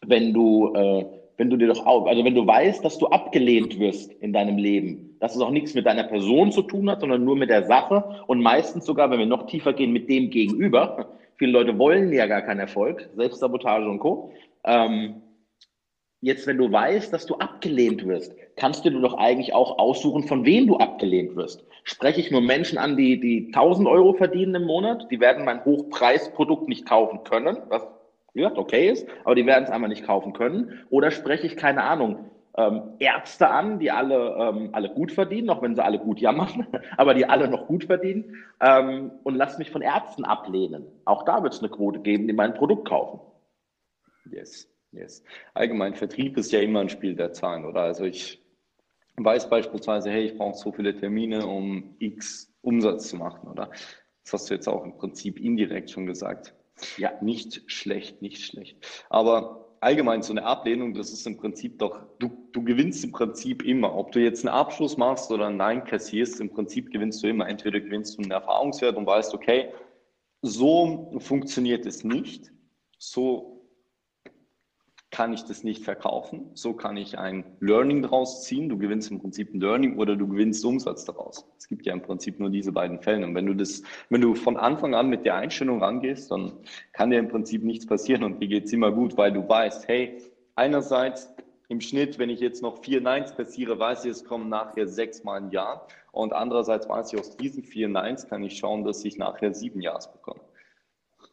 [0.06, 1.06] wenn du, äh,
[1.38, 4.58] wenn du dir doch auch, also wenn du weißt, dass du abgelehnt wirst in deinem
[4.58, 7.64] Leben, dass es auch nichts mit deiner Person zu tun hat, sondern nur mit der
[7.64, 12.12] Sache und meistens sogar, wenn wir noch tiefer gehen, mit dem Gegenüber, Viele Leute wollen
[12.12, 14.34] ja gar keinen Erfolg, Selbstsabotage und Co.
[14.64, 15.22] Ähm,
[16.22, 20.24] jetzt, wenn du weißt, dass du abgelehnt wirst, kannst du dir doch eigentlich auch aussuchen,
[20.24, 21.64] von wem du abgelehnt wirst.
[21.84, 25.64] Spreche ich nur Menschen an, die, die 1000 Euro verdienen im Monat, die werden mein
[25.64, 27.88] Hochpreisprodukt nicht kaufen können, was
[28.38, 30.86] wie gesagt, okay ist, aber die werden es einmal nicht kaufen können.
[30.92, 35.62] Oder spreche ich, keine Ahnung, ähm, Ärzte an, die alle, ähm, alle gut verdienen, auch
[35.62, 36.68] wenn sie alle gut jammern,
[36.98, 38.44] aber die alle noch gut verdienen.
[38.60, 40.86] Ähm, und lass mich von Ärzten ablehnen.
[41.06, 43.20] Auch da wird es eine Quote geben, die mein Produkt kaufen.
[44.32, 45.24] Yes, yes.
[45.54, 47.82] Allgemein, Vertrieb ist ja immer ein Spiel der Zahlen, oder?
[47.82, 48.44] Also ich
[49.18, 53.70] weiß beispielsweise, hey, ich brauche so viele Termine, um X Umsatz zu machen, oder?
[54.24, 56.54] Das hast du jetzt auch im Prinzip indirekt schon gesagt.
[56.98, 59.06] Ja, nicht schlecht, nicht schlecht.
[59.10, 63.64] Aber allgemein so eine Ablehnung, das ist im Prinzip doch, du, du gewinnst im Prinzip
[63.64, 63.96] immer.
[63.96, 67.48] Ob du jetzt einen Abschluss machst oder ein Nein kassierst, im Prinzip gewinnst du immer.
[67.48, 69.70] Entweder gewinnst du einen Erfahrungswert und weißt, okay,
[70.42, 72.52] so funktioniert es nicht.
[72.98, 73.57] So
[75.18, 76.52] kann ich das nicht verkaufen.
[76.54, 78.70] So kann ich ein Learning daraus ziehen.
[78.70, 81.44] Du gewinnst im Prinzip ein Learning oder du gewinnst Umsatz daraus.
[81.58, 83.26] Es gibt ja im Prinzip nur diese beiden Fälle.
[83.26, 86.52] Und wenn du das, wenn du von Anfang an mit der Einstellung rangehst, dann
[86.94, 90.22] kann dir im Prinzip nichts passieren und dir geht's immer gut, weil du weißt, hey,
[90.54, 91.34] einerseits
[91.68, 95.24] im Schnitt, wenn ich jetzt noch vier Nines passiere, weiß ich, es kommen nachher sechs
[95.24, 95.88] Mal ein Jahr.
[96.12, 99.82] Und andererseits weiß ich, aus diesen vier Nines kann ich schauen, dass ich nachher sieben
[99.82, 100.42] Jahres bekomme.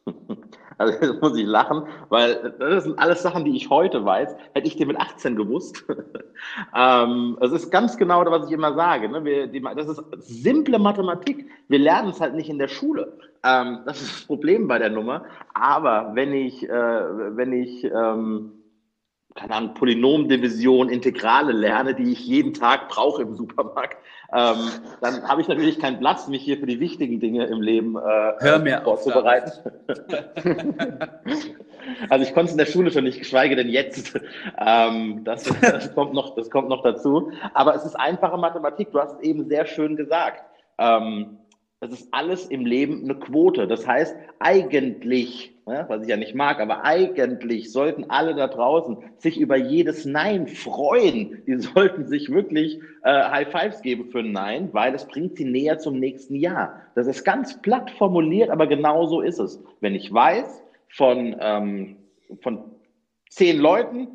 [0.77, 4.35] Also jetzt muss ich lachen, weil das sind alles Sachen, die ich heute weiß.
[4.53, 5.83] Hätte ich dir mit 18 gewusst.
[6.75, 9.09] ähm, es ist ganz genau was ich immer sage.
[9.09, 9.23] Ne?
[9.23, 11.49] Wir, die, das ist simple Mathematik.
[11.67, 13.17] Wir lernen es halt nicht in der Schule.
[13.43, 15.25] Ähm, das ist das Problem bei der Nummer.
[15.53, 18.51] Aber wenn ich, äh, wenn ich ähm,
[19.35, 23.97] keine Ahnung, Polynomdivision, Integrale lerne, die ich jeden Tag brauche im Supermarkt,
[24.33, 24.55] ähm,
[25.01, 28.33] dann habe ich natürlich keinen Platz, mich hier für die wichtigen Dinge im Leben äh,
[28.39, 29.51] Hör mir vorzubereiten.
[32.09, 34.19] also ich konnte es in der Schule schon nicht, geschweige denn jetzt.
[34.57, 37.31] Ähm, das, das, kommt noch, das kommt noch dazu.
[37.53, 38.91] Aber es ist einfache Mathematik.
[38.91, 40.43] Du hast es eben sehr schön gesagt.
[40.77, 41.37] Ähm,
[41.85, 43.67] es ist alles im Leben eine Quote.
[43.67, 48.97] Das heißt, eigentlich ne, was ich ja nicht mag, aber eigentlich sollten alle da draußen
[49.17, 51.43] sich über jedes Nein freuen.
[51.47, 55.45] Die sollten sich wirklich äh, High Fives geben für ein Nein, weil es bringt sie
[55.45, 56.81] näher zum nächsten Jahr.
[56.95, 59.61] Das ist ganz platt formuliert, aber genau so ist es.
[59.81, 61.97] Wenn ich weiß, von, ähm,
[62.41, 62.63] von
[63.29, 64.07] zehn Leuten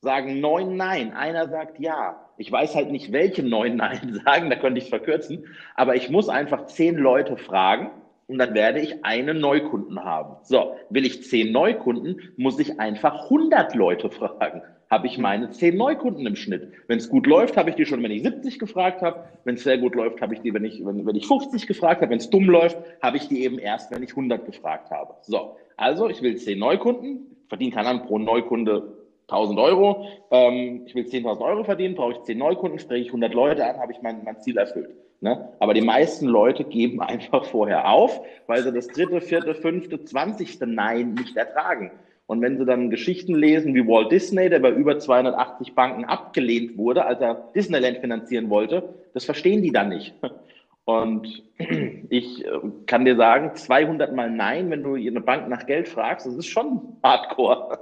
[0.00, 2.25] sagen neun Nein, einer sagt Ja.
[2.38, 6.10] Ich weiß halt nicht, welche neun Nein sagen, da könnte ich es verkürzen, aber ich
[6.10, 7.90] muss einfach zehn Leute fragen,
[8.28, 10.36] und dann werde ich einen Neukunden haben.
[10.42, 14.62] So, will ich zehn Neukunden, muss ich einfach 100 Leute fragen.
[14.90, 16.72] Habe ich meine zehn Neukunden im Schnitt.
[16.86, 19.24] Wenn es gut läuft, habe ich die schon, wenn ich 70 gefragt habe.
[19.44, 22.02] Wenn es sehr gut läuft, habe ich die, wenn ich, wenn, wenn ich 50 gefragt
[22.02, 22.10] habe.
[22.10, 25.14] Wenn es dumm läuft, habe ich die eben erst, wenn ich 100 gefragt habe.
[25.22, 30.06] So, also ich will zehn Neukunden, verdiene Ahnung, pro Neukunde 1000 Euro.
[30.30, 33.78] Ähm, ich will 10.000 Euro verdienen, brauche ich 10 Neukunden, spreche ich 100 Leute an,
[33.78, 34.90] habe ich mein, mein Ziel erfüllt.
[35.20, 35.48] Ne?
[35.58, 40.66] Aber die meisten Leute geben einfach vorher auf, weil sie das dritte, vierte, fünfte, zwanzigste
[40.66, 41.90] Nein nicht ertragen.
[42.26, 46.76] Und wenn sie dann Geschichten lesen wie Walt Disney, der bei über 280 Banken abgelehnt
[46.76, 50.14] wurde, als er Disneyland finanzieren wollte, das verstehen die dann nicht.
[50.86, 51.42] Und
[52.08, 52.50] ich äh,
[52.86, 56.46] kann dir sagen, 200 mal Nein, wenn du eine Bank nach Geld fragst, das ist
[56.46, 57.78] schon hardcore.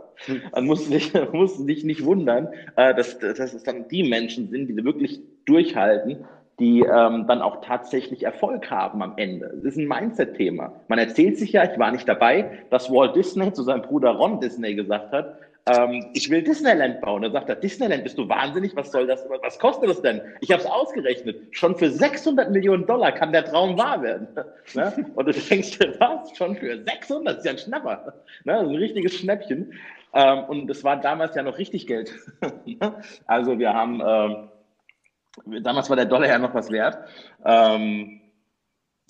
[0.53, 4.09] Dann musst du dich, musst du dich nicht wundern, äh, dass, dass es dann die
[4.09, 6.25] Menschen sind, die wirklich durchhalten,
[6.59, 9.51] die ähm, dann auch tatsächlich Erfolg haben am Ende.
[9.57, 10.73] Das ist ein Mindset-Thema.
[10.89, 14.41] Man erzählt sich ja, ich war nicht dabei, dass Walt Disney zu seinem Bruder Ron
[14.41, 15.37] Disney gesagt hat,
[15.67, 17.23] ähm, ich will Disneyland bauen.
[17.23, 18.77] Da sagt er, Disneyland, bist du wahnsinnig?
[18.77, 19.27] Was soll das?
[19.43, 20.21] Was kostet das denn?
[20.41, 21.41] Ich habe es ausgerechnet.
[21.53, 24.29] Schon für 600 Millionen Dollar kann der Traum wahr werden.
[24.75, 24.93] ne?
[25.15, 26.37] Und du denkst dir, was?
[26.37, 27.27] Schon für 600?
[27.27, 28.15] Das ist ja ein Schnapper.
[28.45, 28.59] Ne?
[28.59, 29.73] ein richtiges Schnäppchen.
[30.13, 32.15] Ähm, und es war damals ja noch richtig Geld.
[33.27, 36.99] also wir haben, ähm, damals war der Dollar ja noch was wert.
[37.45, 38.21] Ähm,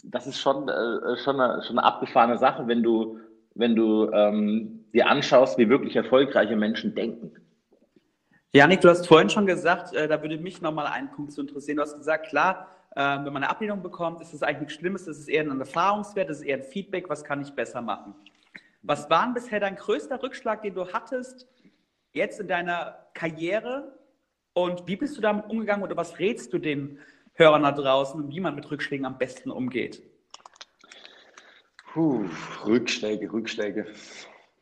[0.04, 3.18] das ist schon, äh, schon, eine, schon eine abgefahrene Sache, wenn du,
[3.54, 7.32] wenn du ähm, dir anschaust, wie wirklich erfolgreiche Menschen denken.
[8.52, 11.76] Janik, du hast vorhin schon gesagt, äh, da würde mich nochmal ein Punkt zu interessieren.
[11.76, 15.04] Du hast gesagt, klar, äh, wenn man eine Ablehnung bekommt, ist das eigentlich nichts Schlimmes,
[15.06, 18.14] das ist eher ein Erfahrungswert, das ist eher ein Feedback, was kann ich besser machen.
[18.82, 21.48] Was war denn bisher dein größter Rückschlag, den du hattest,
[22.12, 23.98] jetzt in deiner Karriere?
[24.52, 27.00] Und wie bist du damit umgegangen oder was rätst du den
[27.32, 30.00] Hörern da draußen, wie man mit Rückschlägen am besten umgeht?
[31.92, 32.24] Puh,
[32.64, 33.86] Rückschläge, Rückschläge.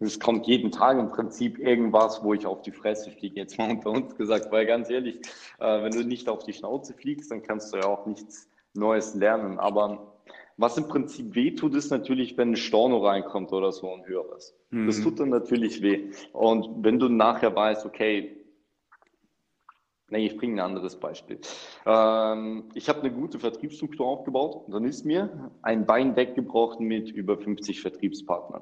[0.02, 3.70] Es kommt jeden Tag im Prinzip irgendwas, wo ich auf die Fresse fliege, jetzt mal
[3.70, 5.20] unter uns gesagt, weil ganz ehrlich,
[5.58, 9.14] äh, wenn du nicht auf die Schnauze fliegst, dann kannst du ja auch nichts Neues
[9.14, 9.58] lernen.
[9.58, 10.16] Aber
[10.56, 14.54] was im Prinzip weh tut, ist natürlich, wenn ein Storno reinkommt oder so ein höheres.
[14.70, 14.86] Mhm.
[14.86, 16.10] Das tut dann natürlich weh.
[16.32, 18.38] Und wenn du nachher weißt, okay,
[20.12, 21.38] Nee, ich bringe ein anderes Beispiel.
[21.86, 27.08] Ähm, ich habe eine gute Vertriebsstruktur aufgebaut und dann ist mir ein Bein weggebrochen mit
[27.08, 28.60] über 50 Vertriebspartnern.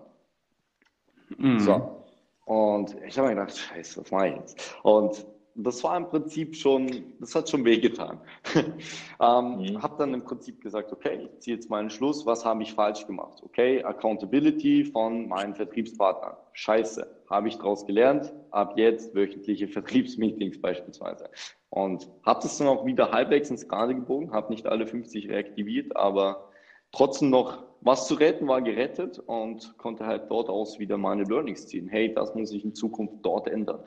[1.39, 1.61] Mhm.
[1.61, 2.05] So.
[2.45, 4.77] Und ich habe mir gedacht, scheiße, was mache ich jetzt?
[4.83, 5.25] Und
[5.55, 8.21] das war im Prinzip schon, das hat schon wehgetan.
[8.55, 9.83] ähm, mhm.
[9.83, 12.73] Habe dann im Prinzip gesagt, okay, ich ziehe jetzt mal einen Schluss, was habe ich
[12.75, 13.41] falsch gemacht?
[13.43, 16.37] Okay, Accountability von meinen Vertriebspartnern.
[16.53, 21.31] Scheiße, habe ich daraus gelernt, ab jetzt wöchentliche Vertriebsmeetings beispielsweise.
[21.69, 25.97] Und habe das dann auch wieder halbwegs ins Gerade gebogen, habe nicht alle 50 reaktiviert,
[25.97, 26.50] aber
[26.93, 31.67] trotzdem noch was zu retten war gerettet und konnte halt dort aus wieder meine Learnings
[31.67, 31.89] ziehen.
[31.89, 33.85] Hey, das muss ich in Zukunft dort ändern,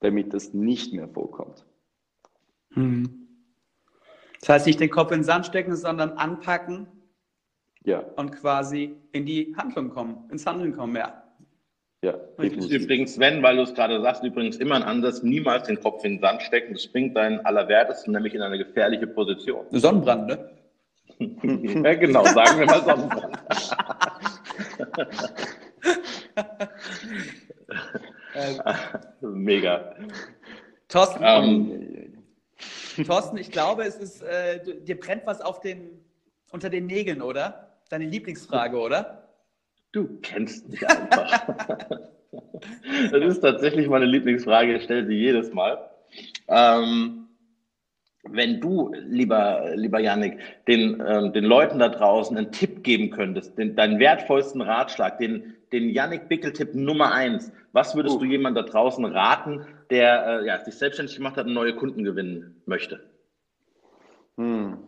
[0.00, 1.66] damit das nicht mehr vorkommt.
[2.72, 3.28] Hm.
[4.40, 6.86] Das heißt, nicht den Kopf in den Sand stecken, sondern anpacken
[7.84, 8.00] ja.
[8.16, 11.18] und quasi in die Handlung kommen, ins Handeln kommen, ja.
[12.04, 16.04] Ja, übrigens, Sven, weil du es gerade sagst, übrigens immer ein Ansatz, niemals den Kopf
[16.04, 16.72] in den Sand stecken.
[16.72, 19.66] Das bringt deinen Allerwertesten nämlich in eine gefährliche Position.
[19.70, 20.50] Sonnenbrand, ne?
[21.42, 23.38] Ja, genau, sagen wir mal Sonnenbrand.
[29.20, 29.94] Mega.
[30.88, 32.24] Thorsten, ähm,
[33.06, 36.04] Thorsten, ich glaube, es ist, äh, dir brennt was auf den,
[36.50, 37.78] unter den Nägeln, oder?
[37.88, 39.28] Deine Lieblingsfrage, oder?
[39.92, 41.48] Du kennst mich einfach.
[43.10, 45.90] das ist tatsächlich meine Lieblingsfrage, ich stelle sie jedes Mal.
[46.48, 47.28] Ähm,
[48.24, 53.58] wenn du, lieber, lieber Yannick, den, ähm, den Leuten da draußen einen Tipp geben könntest,
[53.58, 58.20] den, deinen wertvollsten Ratschlag, den, den Yannick Bickel-Tipp Nummer eins, was würdest uh.
[58.20, 62.04] du jemand da draußen raten, der äh, ja, sich selbstständig gemacht hat und neue Kunden
[62.04, 63.10] gewinnen möchte?
[64.36, 64.78] Hm.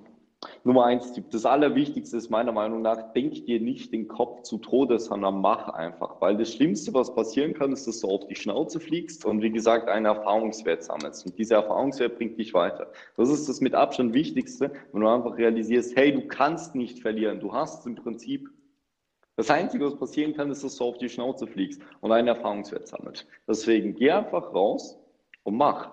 [0.67, 4.99] Nummer eins, das Allerwichtigste ist meiner Meinung nach, denk dir nicht den Kopf zu Tode,
[4.99, 6.23] sondern mach einfach.
[6.23, 9.51] Weil das Schlimmste, was passieren kann, ist, dass du auf die Schnauze fliegst und wie
[9.51, 11.27] gesagt einen Erfahrungswert sammelst.
[11.27, 12.91] Und dieser Erfahrungswert bringt dich weiter.
[13.19, 17.41] Das ist das mit Abstand Wichtigste, wenn du einfach realisierst, hey, du kannst nicht verlieren.
[17.41, 18.49] Du hast im Prinzip
[19.37, 22.89] das Einzige, was passieren kann, ist, dass du auf die Schnauze fliegst und einen Erfahrungswert
[22.89, 23.27] sammelst.
[23.47, 24.99] Deswegen geh einfach raus
[25.43, 25.91] und mach.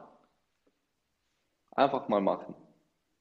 [1.71, 2.55] Einfach mal machen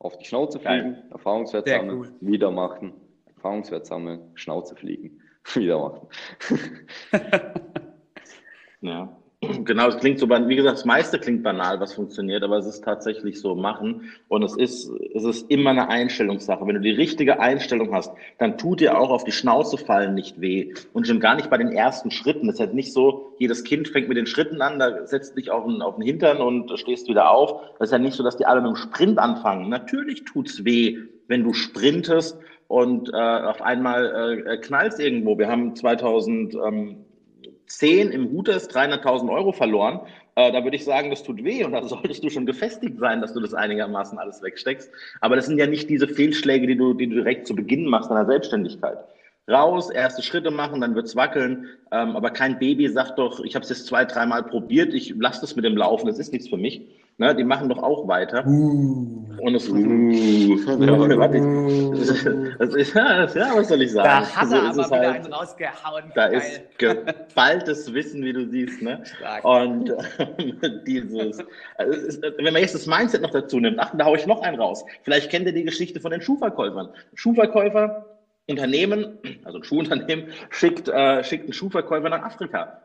[0.01, 1.05] auf die Schnauze fliegen, Geil.
[1.11, 2.15] Erfahrungswert Sehr sammeln, cool.
[2.21, 2.93] wieder machen,
[3.37, 5.21] Erfahrungswert sammeln, Schnauze fliegen,
[5.55, 6.09] wieder machen.
[8.81, 9.20] ja.
[9.43, 12.85] Genau, es klingt so, wie gesagt, das meiste klingt banal, was funktioniert, aber es ist
[12.85, 16.67] tatsächlich so machen und es ist, es ist immer eine Einstellungssache.
[16.67, 20.43] Wenn du die richtige Einstellung hast, dann tut dir auch auf die Schnauze fallen nicht
[20.43, 22.49] weh und schon gar nicht bei den ersten Schritten.
[22.49, 25.51] Das ist halt nicht so, jedes Kind fängt mit den Schritten an, da setzt dich
[25.51, 27.63] auf den, auf den Hintern und stehst wieder auf.
[27.79, 29.71] Das ist ja nicht so, dass die alle mit dem Sprint anfangen.
[29.71, 32.39] Natürlich tut's weh, wenn du sprintest
[32.69, 35.39] und äh, auf einmal äh, knallst irgendwo.
[35.39, 36.97] Wir haben 2000, ähm,
[37.71, 40.01] 10 im Hooters 300.000 Euro verloren.
[40.35, 43.21] Äh, da würde ich sagen, das tut weh und da solltest du schon gefestigt sein,
[43.21, 44.91] dass du das einigermaßen alles wegsteckst.
[45.21, 48.11] Aber das sind ja nicht diese Fehlschläge, die du, die du direkt zu Beginn machst
[48.11, 48.99] deiner Selbstständigkeit.
[49.49, 51.67] Raus, erste Schritte machen, dann wird's wackeln.
[51.93, 55.41] Ähm, aber kein Baby sagt doch, ich habe es jetzt zwei, dreimal probiert, ich lasse
[55.41, 56.83] das mit dem Laufen, das ist nichts für mich.
[57.21, 58.47] Ne, die machen doch auch weiter.
[58.47, 59.27] Uh.
[59.43, 61.39] Und es, uh, ja, warte,
[62.59, 64.09] das ist, ja, was soll ich sagen?
[64.09, 66.05] Da hat er aber wieder halt, einen rausgehauen.
[66.15, 66.39] Da Geil.
[66.39, 68.81] ist geballtes Wissen, wie du siehst.
[68.81, 69.03] Ne?
[69.05, 69.45] Stark.
[69.45, 71.45] Und äh, dieses,
[71.77, 74.59] also, wenn man jetzt das Mindset noch dazu nimmt, ach, da haue ich noch einen
[74.59, 74.83] raus.
[75.03, 76.89] Vielleicht kennt ihr die Geschichte von den Schuhverkäufern.
[77.13, 78.07] Schuhverkäufer,
[78.49, 82.81] Unternehmen, also ein Schuhunternehmen, schickt, äh, schickt einen Schuhverkäufer nach Afrika.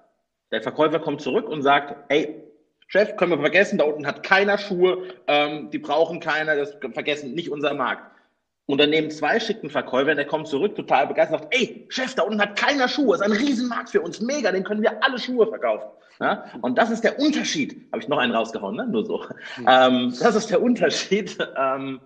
[0.51, 2.45] Der Verkäufer kommt zurück und sagt, ey,
[2.88, 7.33] Chef, können wir vergessen, da unten hat keiner Schuhe, ähm, die brauchen keiner, das vergessen,
[7.33, 8.11] nicht unser Markt.
[8.67, 12.41] Unternehmen zwei schickt einen Verkäufer, der kommt zurück, total begeistert, sagt, ey, Chef, da unten
[12.41, 15.88] hat keiner Schuhe, ist ein Riesenmarkt für uns, mega, den können wir alle Schuhe verkaufen.
[16.19, 16.45] Ja?
[16.61, 18.88] Und das ist der Unterschied, habe ich noch einen rausgehauen, ne?
[18.88, 19.23] nur so.
[19.57, 19.67] Mhm.
[19.67, 22.01] Ähm, das ist der Unterschied ähm,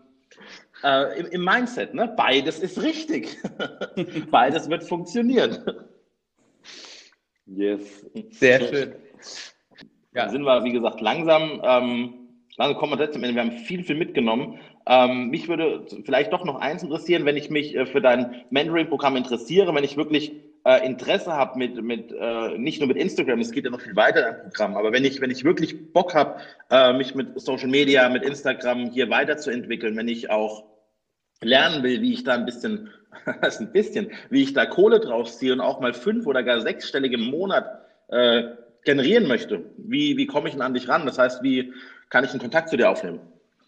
[0.83, 1.93] äh, im, im, Mindset.
[1.93, 2.13] Ne?
[2.17, 3.37] Beides ist richtig.
[4.31, 5.57] Beides wird funktionieren.
[7.45, 8.05] Yes.
[8.31, 8.95] Sehr schön.
[10.13, 10.29] Ja.
[10.29, 12.13] sind wir, wie gesagt, langsam, ähm,
[12.57, 13.35] langsam kommen wir zum Ende.
[13.35, 14.59] Wir haben viel, viel mitgenommen.
[14.87, 19.15] Ähm, mich würde vielleicht doch noch eins interessieren, wenn ich mich äh, für dein Mentoring-Programm
[19.15, 20.31] interessiere, wenn ich wirklich
[20.65, 23.95] äh, Interesse habe mit, mit äh, nicht nur mit Instagram, es geht ja noch viel
[23.95, 26.39] weiter dein Programm, aber wenn ich, wenn ich wirklich Bock habe,
[26.69, 30.63] äh, mich mit Social Media, mit Instagram hier weiterzuentwickeln, wenn ich auch
[31.41, 32.89] lernen will, wie ich da ein bisschen,
[33.41, 36.43] das ist ein bisschen, wie ich da Kohle drauf ziehe und auch mal fünf oder
[36.43, 37.65] gar sechsstellige im Monat
[38.09, 38.43] äh,
[38.83, 41.05] generieren möchte, wie, wie komme ich denn an dich ran?
[41.05, 41.73] Das heißt, wie
[42.09, 43.19] kann ich einen Kontakt zu dir aufnehmen?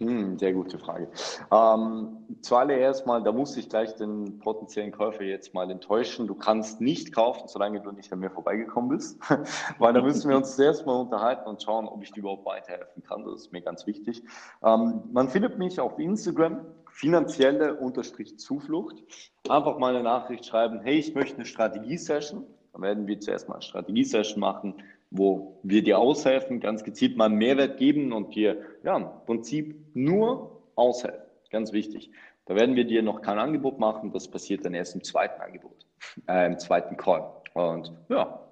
[0.02, 1.10] Hm, sehr gute Frage.
[1.52, 6.26] Ähm, zuallererst mal, da muss ich gleich den potenziellen Käufer jetzt mal enttäuschen.
[6.26, 9.20] Du kannst nicht kaufen, solange du nicht an mir vorbeigekommen bist,
[9.78, 13.04] weil da müssen wir uns zuerst mal unterhalten und schauen, ob ich dir überhaupt weiterhelfen
[13.04, 13.24] kann.
[13.26, 14.24] Das ist mir ganz wichtig.
[14.64, 19.04] Ähm, man findet mich auf Instagram, finanzielle Unterstrich Zuflucht.
[19.50, 22.44] Einfach mal eine Nachricht schreiben, hey, ich möchte eine Strategie-Session.
[22.74, 24.82] Dann werden wir zuerst mal eine Strategie-Session machen
[25.12, 29.76] wo wir dir aushelfen, ganz gezielt mal einen Mehrwert geben und dir ja, im Prinzip
[29.94, 31.22] nur aushelfen.
[31.52, 32.12] Ganz wichtig.
[32.46, 35.86] Da werden wir dir noch kein Angebot machen, das passiert dann erst im zweiten Angebot,
[36.28, 37.30] äh, im zweiten Call.
[37.54, 38.48] Und ja,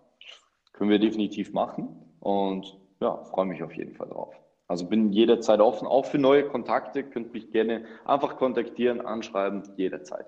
[0.74, 4.36] können wir definitiv machen und ja, freue mich auf jeden Fall drauf.
[4.68, 10.28] Also bin jederzeit offen, auch für neue Kontakte, könnt mich gerne einfach kontaktieren, anschreiben, jederzeit.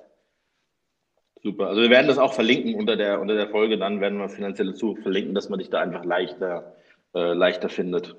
[1.43, 1.67] Super.
[1.67, 4.75] Also wir werden das auch verlinken unter der, unter der Folge, dann werden wir finanzielle
[4.75, 6.75] Zug verlinken, dass man dich da einfach leichter,
[7.15, 8.15] äh, leichter findet.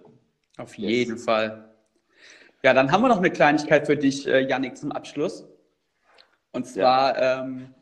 [0.59, 1.25] Auf jeden yes.
[1.25, 1.71] Fall.
[2.65, 5.49] Ja, dann haben wir noch eine Kleinigkeit für dich, äh, Yannick, zum Abschluss.
[6.53, 7.43] Und zwar, ja.
[7.43, 7.75] ähm,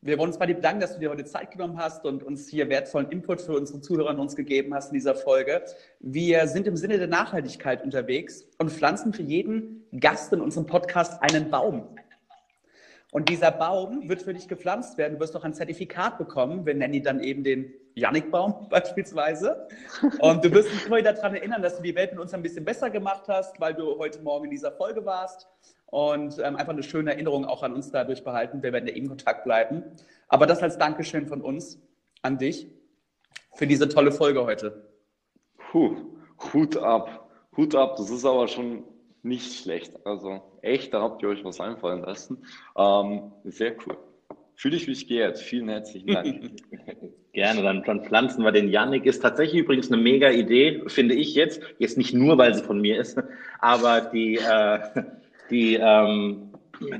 [0.00, 2.48] wir wollen uns bei dir bedanken, dass du dir heute Zeit genommen hast und uns
[2.48, 5.64] hier wertvollen Input für unsere Zuhörer und uns gegeben hast in dieser Folge.
[6.00, 11.20] Wir sind im Sinne der Nachhaltigkeit unterwegs und pflanzen für jeden Gast in unserem Podcast
[11.22, 11.88] einen Baum.
[13.10, 15.14] Und dieser Baum wird für dich gepflanzt werden.
[15.14, 16.66] Du wirst auch ein Zertifikat bekommen.
[16.66, 19.66] Wir nennen ihn dann eben den Yannick-Baum beispielsweise.
[20.20, 22.42] Und du wirst dich immer wieder daran erinnern, dass du die Welt mit uns ein
[22.42, 25.48] bisschen besser gemacht hast, weil du heute Morgen in dieser Folge warst.
[25.86, 28.62] Und ähm, einfach eine schöne Erinnerung auch an uns dadurch behalten.
[28.62, 29.82] Wir werden ja eben Kontakt bleiben.
[30.28, 31.80] Aber das als Dankeschön von uns
[32.20, 32.68] an dich
[33.54, 34.86] für diese tolle Folge heute.
[35.56, 35.96] Puh,
[36.52, 37.30] Hut ab.
[37.56, 37.96] Hut ab.
[37.96, 38.84] Das ist aber schon
[39.22, 39.92] nicht schlecht.
[40.04, 42.38] Also echt, da habt ihr euch was einfallen lassen.
[42.76, 43.96] Ähm, sehr cool.
[44.54, 45.38] Fühle ich mich geehrt.
[45.38, 46.50] Vielen herzlichen Dank.
[47.32, 49.06] Gerne, dann, dann pflanzen wir den Yannick.
[49.06, 51.62] Ist tatsächlich übrigens eine mega Idee, finde ich jetzt.
[51.78, 53.22] Jetzt nicht nur, weil sie von mir ist,
[53.60, 54.80] aber die, äh,
[55.50, 56.48] die, ähm,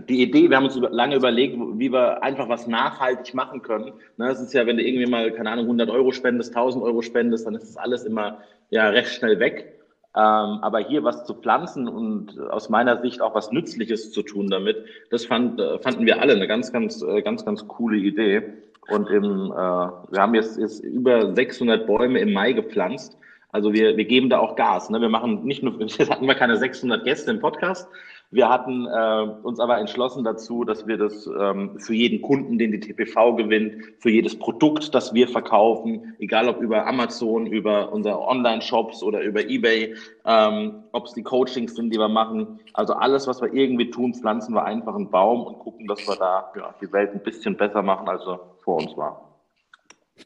[0.09, 3.93] die Idee, wir haben uns lange überlegt, wie wir einfach was nachhaltig machen können.
[4.17, 7.03] Ne, es ist ja, wenn du irgendwie mal, keine Ahnung, 100 Euro spendest, 1000 Euro
[7.03, 8.39] spendest, dann ist das alles immer
[8.71, 9.78] ja recht schnell weg.
[10.17, 14.49] Ähm, aber hier was zu pflanzen und aus meiner Sicht auch was Nützliches zu tun
[14.49, 18.55] damit, das fand, äh, fanden wir alle eine ganz, ganz, äh, ganz, ganz coole Idee.
[18.89, 23.19] Und im, äh, wir haben jetzt, jetzt über 600 Bäume im Mai gepflanzt.
[23.51, 24.89] Also wir, wir geben da auch Gas.
[24.89, 25.01] Ne?
[25.01, 27.89] Wir machen nicht nur, jetzt hatten wir keine 600 Gäste im Podcast,
[28.31, 32.73] wir hatten äh, uns aber entschlossen dazu, dass wir das ähm, für jeden Kunden, den
[32.73, 38.21] die TPV gewinnt, für jedes Produkt, das wir verkaufen, egal ob über Amazon, über unsere
[38.21, 39.95] Online-Shops oder über eBay,
[40.27, 44.13] ähm, ob es die Coachings sind, die wir machen, also alles, was wir irgendwie tun,
[44.13, 47.57] pflanzen wir einfach einen Baum und gucken, dass wir da ja, die Welt ein bisschen
[47.57, 49.41] besser machen, als sie vor uns war.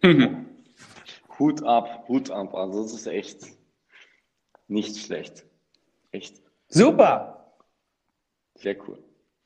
[1.39, 2.53] Hut ab, Hut ab.
[2.55, 3.47] Also das ist echt
[4.67, 5.45] nicht schlecht.
[6.11, 6.43] Echt.
[6.69, 7.42] Super.
[8.63, 8.99] Sehr cool.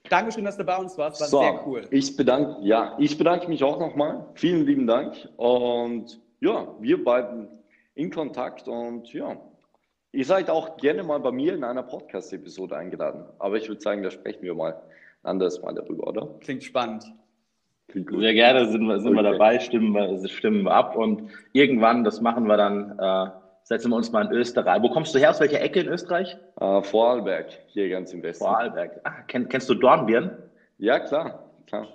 [0.09, 1.21] Dankeschön, dass du bei uns warst.
[1.21, 1.83] War so, sehr cool.
[1.91, 4.27] Ich bedanke, ja, ich bedanke mich auch nochmal.
[4.35, 5.29] Vielen lieben Dank.
[5.37, 7.49] Und ja, wir bleiben
[7.95, 9.37] in Kontakt und ja,
[10.13, 13.25] ihr seid auch gerne mal bei mir in einer Podcast-Episode eingeladen.
[13.39, 14.81] Aber ich würde sagen, da sprechen wir mal
[15.23, 16.29] anders mal darüber, oder?
[16.41, 17.05] Klingt spannend.
[17.89, 18.21] Klingt gut.
[18.21, 19.25] Sehr gerne sind wir, sind okay.
[19.25, 23.31] wir dabei, stimmen wir, stimmen wir ab und irgendwann, das machen wir dann, äh,
[23.67, 24.81] setzen wir uns mal in Österreich.
[24.81, 25.31] Wo kommst du her?
[25.31, 26.37] Aus welcher Ecke in Österreich?
[26.61, 28.45] Äh, Vorarlberg, hier ganz im Westen.
[28.45, 29.01] Vorarlberg.
[29.03, 30.31] Ah, kenn, kennst du Dornbirn?
[30.79, 31.89] Ja, klar, klar.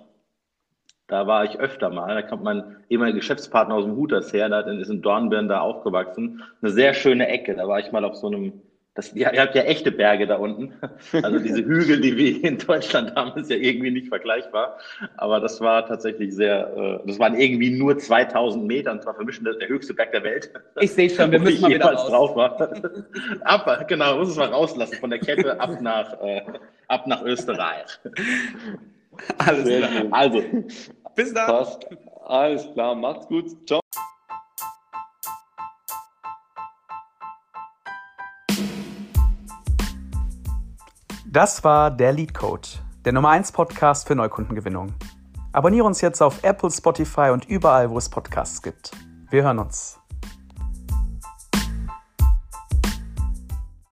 [1.07, 2.13] Da war ich öfter mal.
[2.13, 6.43] Da kommt mein ehemaliger Geschäftspartner aus dem Huters her, der ist in Dornbirn da aufgewachsen.
[6.61, 7.55] Eine sehr schöne Ecke.
[7.55, 8.61] Da war ich mal auf so einem
[8.93, 10.73] das, ihr, habt ja echte Berge da unten.
[11.23, 14.77] Also diese Hügel, die wir in Deutschland haben, ist ja irgendwie nicht vergleichbar.
[15.17, 19.23] Aber das war tatsächlich sehr, äh, das waren irgendwie nur 2000 Meter und zwar für
[19.23, 20.51] mich der höchste Berg der Welt.
[20.79, 22.07] Ich sehe schon, wir müssen mal wieder raus.
[22.07, 22.59] drauf war.
[23.41, 26.41] ab, genau, muss es mal rauslassen von der Kette ab nach, äh,
[26.87, 27.99] ab nach Österreich.
[29.37, 29.89] Alles klar.
[30.11, 30.43] Also,
[31.15, 31.47] bis dann.
[31.47, 31.87] Passt.
[32.25, 33.67] Alles klar, macht's gut.
[33.67, 33.81] Ciao.
[41.34, 42.67] Das war der Lead Code,
[43.05, 44.93] der Nummer 1 Podcast für Neukundengewinnung.
[45.53, 48.91] Abonniere uns jetzt auf Apple, Spotify und überall, wo es Podcasts gibt.
[49.29, 50.01] Wir hören uns.